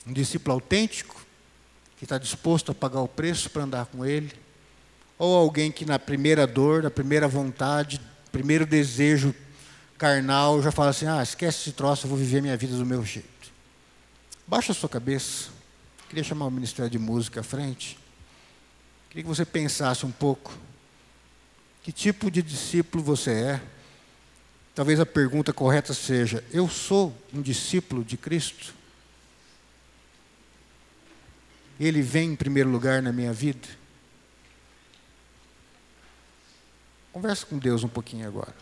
[0.07, 1.25] Um discípulo autêntico,
[1.99, 4.33] que está disposto a pagar o preço para andar com Ele?
[5.19, 8.01] Ou alguém que na primeira dor, na primeira vontade,
[8.35, 9.33] primeiro desejo
[9.97, 13.05] carnal, já fala assim: ah, esquece esse troço, eu vou viver minha vida do meu
[13.05, 13.29] jeito.
[14.45, 15.51] Baixa a sua cabeça.
[16.09, 17.97] Queria chamar o Ministério de Música à frente.
[19.09, 20.53] Queria que você pensasse um pouco.
[21.85, 23.61] Que tipo de discípulo você é?
[24.75, 28.75] Talvez a pergunta correta seja: eu sou um discípulo de Cristo?
[31.79, 33.69] Ele vem em primeiro lugar na minha vida?
[37.15, 38.53] Conversa com Deus um pouquinho agora.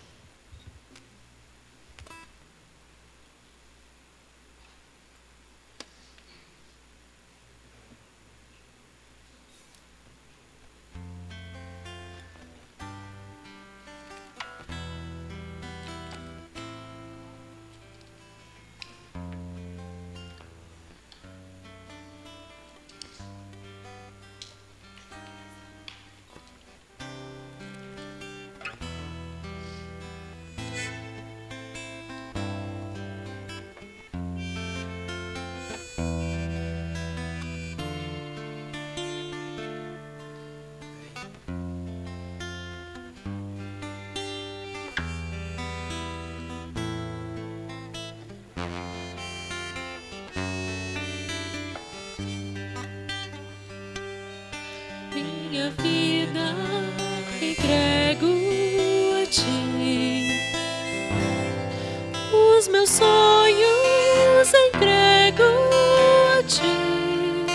[62.83, 65.45] Meus sonhos entrego
[66.37, 67.47] a ti.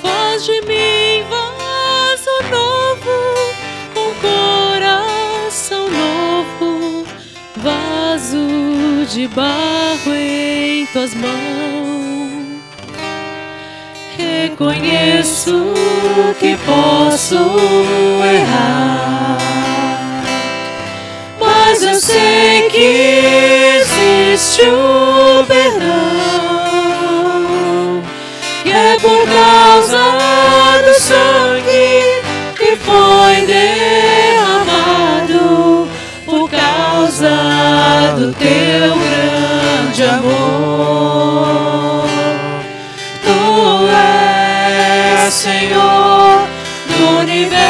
[0.00, 3.10] Faz de mim vaso novo,
[3.94, 7.04] com coração novo,
[7.56, 12.62] vaso de barro em tuas mãos.
[14.16, 15.74] Reconheço
[16.38, 17.36] que posso
[24.62, 25.90] existe o perdão,
[28.64, 29.98] e é por causa
[30.84, 32.22] do sangue
[32.56, 33.46] que foi
[34.26, 35.36] derramado,
[36.24, 40.32] por causa do teu grande amor.
[43.24, 46.46] Tu és Senhor
[46.86, 47.62] do universo.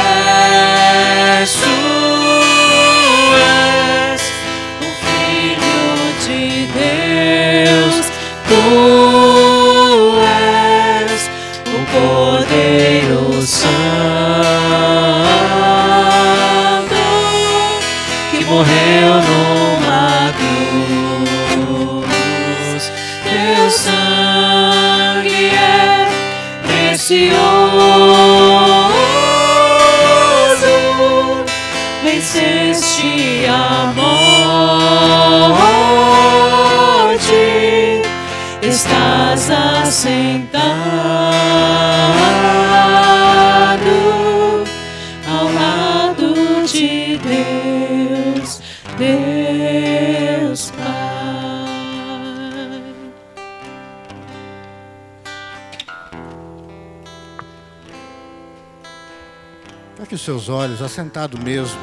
[60.22, 61.80] Os seus olhos, assentado mesmo.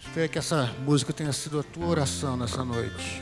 [0.00, 3.20] Espero que essa música tenha sido a tua oração nessa noite.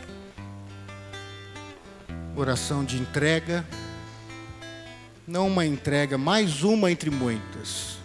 [2.37, 3.67] Oração de entrega.
[5.27, 7.97] Não uma entrega, mais uma entre muitas,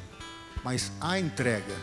[0.63, 1.75] mas a entrega.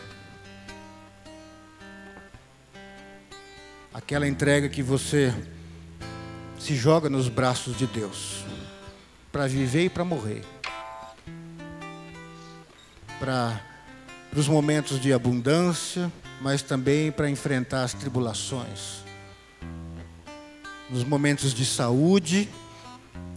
[3.93, 5.31] Aquela entrega que você
[6.57, 8.49] se joga nos braços de Deus
[9.31, 10.43] para viver e para morrer.
[13.19, 13.61] Para
[14.35, 16.11] os momentos de abundância,
[16.41, 19.03] mas também para enfrentar as tribulações.
[20.89, 22.49] Nos momentos de saúde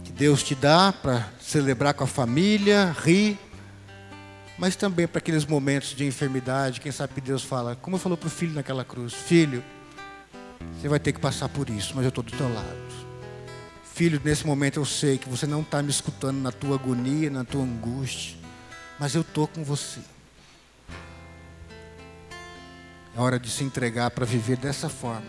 [0.03, 3.37] que Deus te dá para celebrar com a família, rir,
[4.57, 8.27] mas também para aqueles momentos de enfermidade, quem sabe que Deus fala, como falou para
[8.27, 9.63] o filho naquela cruz: Filho,
[10.79, 12.82] você vai ter que passar por isso, mas eu estou do teu lado.
[13.93, 17.43] Filho, nesse momento eu sei que você não está me escutando na tua agonia, na
[17.43, 18.35] tua angústia,
[18.97, 19.99] mas eu estou com você.
[23.15, 25.27] É hora de se entregar para viver dessa forma.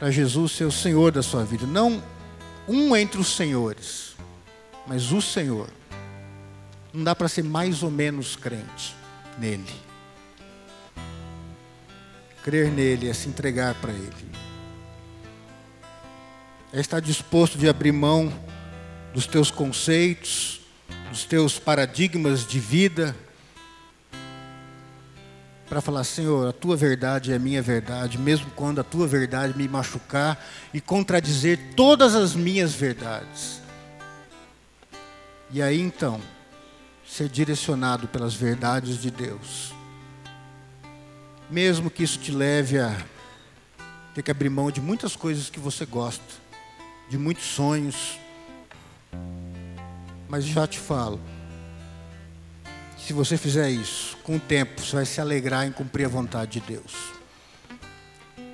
[0.00, 1.64] Para Jesus ser o Senhor da sua vida.
[1.64, 2.02] Não
[2.66, 4.16] um entre os senhores,
[4.84, 5.70] mas o Senhor.
[6.92, 8.96] Não dá para ser mais ou menos crente
[9.38, 9.80] nele.
[12.42, 14.45] Crer nele é se entregar para ele.
[16.76, 18.30] É estar disposto de abrir mão
[19.14, 20.60] dos teus conceitos,
[21.08, 23.16] dos teus paradigmas de vida,
[25.66, 29.66] para falar, Senhor, a tua verdade é minha verdade, mesmo quando a tua verdade me
[29.66, 30.38] machucar
[30.74, 33.62] e contradizer todas as minhas verdades.
[35.50, 36.20] E aí então,
[37.08, 39.72] ser direcionado pelas verdades de Deus.
[41.48, 42.94] Mesmo que isso te leve a
[44.14, 46.44] ter que abrir mão de muitas coisas que você gosta,
[47.08, 48.18] de muitos sonhos.
[50.28, 51.20] Mas já te falo,
[52.98, 56.60] se você fizer isso, com o tempo você vai se alegrar em cumprir a vontade
[56.60, 56.92] de Deus.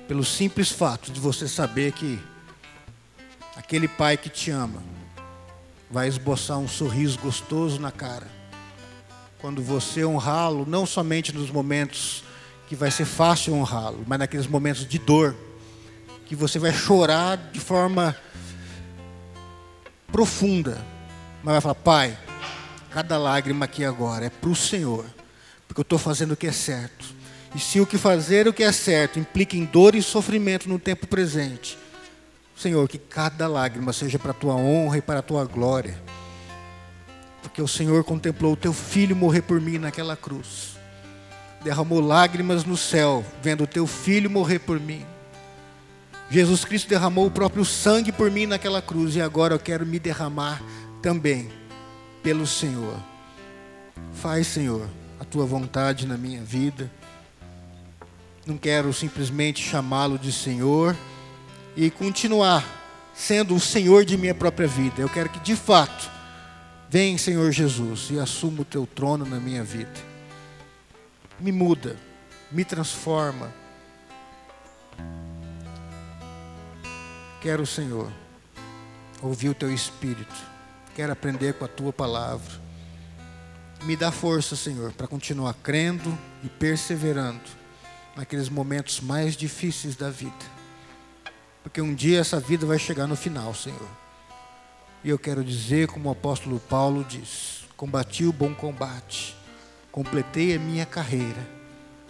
[0.07, 2.21] Pelo simples fato de você saber que
[3.55, 4.83] aquele pai que te ama
[5.89, 8.27] vai esboçar um sorriso gostoso na cara.
[9.39, 12.23] Quando você honrá-lo, não somente nos momentos
[12.67, 15.35] que vai ser fácil honrá-lo, mas naqueles momentos de dor,
[16.25, 18.15] que você vai chorar de forma
[20.13, 20.77] profunda,
[21.43, 22.17] mas vai falar: Pai,
[22.93, 25.03] Cada lágrima aqui agora é para o Senhor,
[25.67, 27.03] porque eu estou fazendo o que é certo.
[27.55, 30.77] E se o que fazer o que é certo implica em dor e sofrimento no
[30.77, 31.75] tempo presente,
[32.55, 35.99] Senhor, que cada lágrima seja para a tua honra e para a tua glória.
[37.41, 40.77] Porque o Senhor contemplou o teu filho morrer por mim naquela cruz.
[41.63, 45.03] Derramou lágrimas no céu, vendo o teu filho morrer por mim.
[46.33, 49.99] Jesus Cristo derramou o próprio sangue por mim naquela cruz e agora eu quero me
[49.99, 50.63] derramar
[50.99, 51.47] também
[52.23, 52.97] pelo Senhor.
[54.13, 56.91] Faz, Senhor, a tua vontade na minha vida.
[58.47, 60.97] Não quero simplesmente chamá-lo de Senhor
[61.77, 62.65] e continuar
[63.13, 65.03] sendo o Senhor de minha própria vida.
[65.03, 66.09] Eu quero que de fato
[66.89, 70.01] vem, Senhor Jesus, e assuma o teu trono na minha vida.
[71.39, 71.95] Me muda,
[72.51, 73.53] me transforma.
[77.43, 78.09] Quero, Senhor,
[79.21, 80.53] ouvir o teu espírito
[80.95, 82.61] quero aprender com a tua palavra.
[83.83, 87.41] Me dá força, Senhor, para continuar crendo e perseverando
[88.15, 90.33] naqueles momentos mais difíceis da vida.
[91.61, 93.89] Porque um dia essa vida vai chegar no final, Senhor.
[95.03, 99.35] E eu quero dizer, como o apóstolo Paulo diz: combati o bom combate,
[99.91, 101.45] completei a minha carreira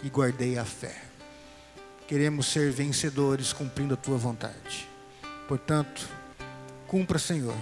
[0.00, 1.02] e guardei a fé.
[2.06, 4.93] Queremos ser vencedores cumprindo a tua vontade.
[5.46, 6.08] Portanto,
[6.86, 7.54] cumpra, Senhor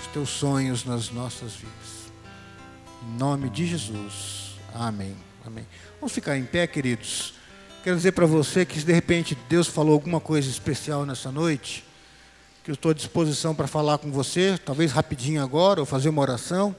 [0.00, 2.10] os teus sonhos nas nossas vidas.
[3.02, 4.54] Em nome de Jesus.
[4.74, 5.14] Amém.
[5.44, 5.66] Amém.
[6.00, 7.34] Vamos ficar em pé, queridos.
[7.84, 11.84] Quero dizer para você que se de repente Deus falou alguma coisa especial nessa noite,
[12.64, 16.20] que eu estou à disposição para falar com você, talvez rapidinho agora, ou fazer uma
[16.20, 16.74] oração,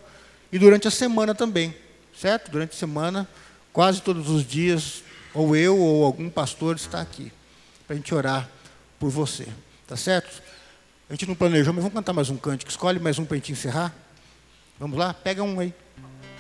[0.51, 1.75] e durante a semana também,
[2.15, 2.51] certo?
[2.51, 3.27] Durante a semana,
[3.73, 7.31] quase todos os dias, ou eu ou algum pastor está aqui,
[7.87, 8.47] para a gente orar
[8.99, 9.47] por você,
[9.91, 10.41] tá certo?
[11.09, 12.71] A gente não planejou, mas vamos cantar mais um cântico.
[12.71, 13.93] Escolhe mais um para a gente encerrar.
[14.79, 15.13] Vamos lá?
[15.13, 15.73] Pega um aí.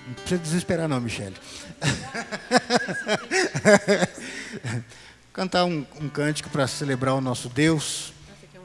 [0.07, 1.35] Não precisa desesperar não, Michele.
[5.33, 8.13] cantar um, um cântico para celebrar o nosso Deus.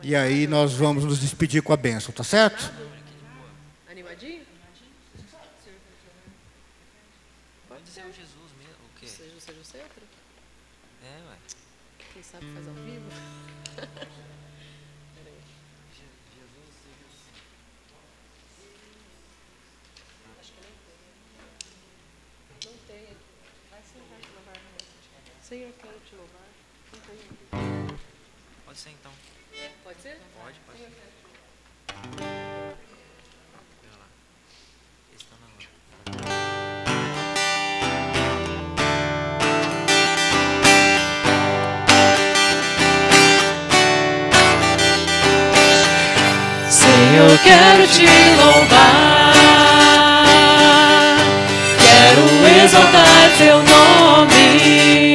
[0.04, 2.72] E aí nós vamos nos despedir com a bênção, tá certo?
[3.90, 4.42] Animadinho?
[7.68, 9.08] Pode ser o Jesus mesmo, o quê?
[9.08, 10.00] Seja, seja o centro?
[11.02, 11.34] É, ué.
[12.14, 12.74] Quem sabe faz ao
[28.76, 29.12] Pode ser então.
[29.82, 30.20] Pode ser?
[30.38, 30.78] Pode, pode.
[30.78, 30.90] Senhor,
[33.96, 34.06] lá.
[35.32, 35.64] Na hora.
[46.70, 48.06] Senhor, quero te
[48.36, 49.32] louvar,
[51.80, 52.24] quero
[52.62, 55.05] exaltar teu nome.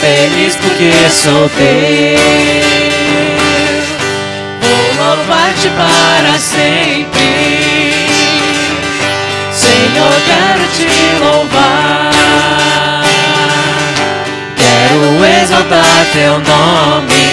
[0.00, 2.20] Feliz porque sou teu.
[4.60, 7.94] Vou louvar-te para sempre.
[9.52, 10.86] Senhor, quero te
[11.18, 13.02] louvar.
[14.54, 17.26] Quero exaltar teu nome.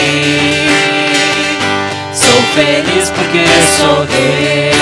[2.14, 3.46] Sou feliz porque
[3.78, 4.74] sou teu.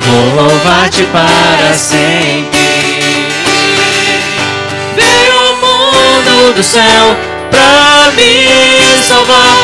[0.00, 2.57] Vou louvar-te para sempre.
[6.52, 7.16] Do céu
[7.50, 9.56] pra me salvar.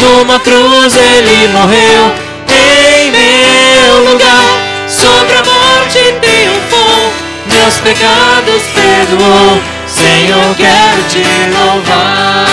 [0.00, 2.12] Numa cruz ele morreu
[2.48, 4.44] em meu lugar.
[4.88, 7.12] Sobre a morte triunfou,
[7.46, 9.60] meus pecados perdoou.
[9.86, 11.24] Senhor, quero te
[11.54, 12.46] louvar.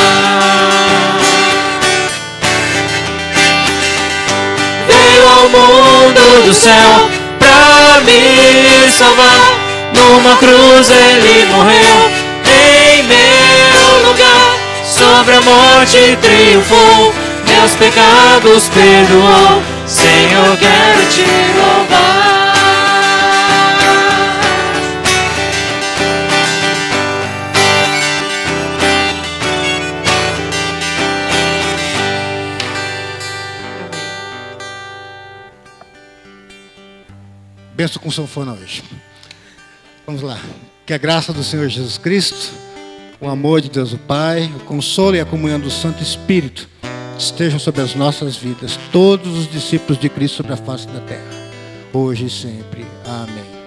[4.87, 7.09] Veio ao mundo do céu
[7.39, 9.53] pra me salvar.
[9.93, 12.16] Numa cruz ele morreu.
[14.97, 17.13] Sobre a morte triunfou,
[17.45, 19.61] meus pecados perdoou.
[19.85, 21.21] Senhor, quero te
[21.55, 22.27] louvar.
[37.75, 38.83] Benção com sanfona hoje.
[40.07, 40.39] Vamos lá.
[40.87, 42.51] Que a graça do Senhor Jesus Cristo,
[43.19, 46.69] o amor de Deus o Pai, o consolo e a comunhão do Santo Espírito
[47.17, 51.51] estejam sobre as nossas vidas, todos os discípulos de Cristo sobre a face da terra,
[51.91, 52.85] hoje e sempre.
[53.05, 53.57] Amém.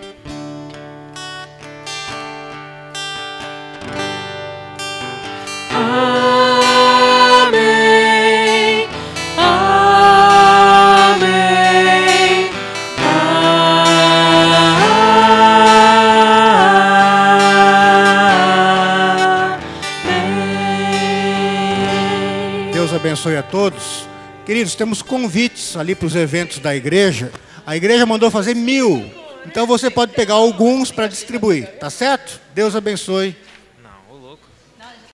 [5.72, 6.09] Amém.
[23.10, 24.06] Abençoe a todos.
[24.46, 27.32] Queridos, temos convites ali para os eventos da igreja.
[27.66, 29.04] A igreja mandou fazer mil.
[29.44, 32.40] Então você pode pegar alguns para distribuir, tá certo?
[32.54, 33.34] Deus abençoe.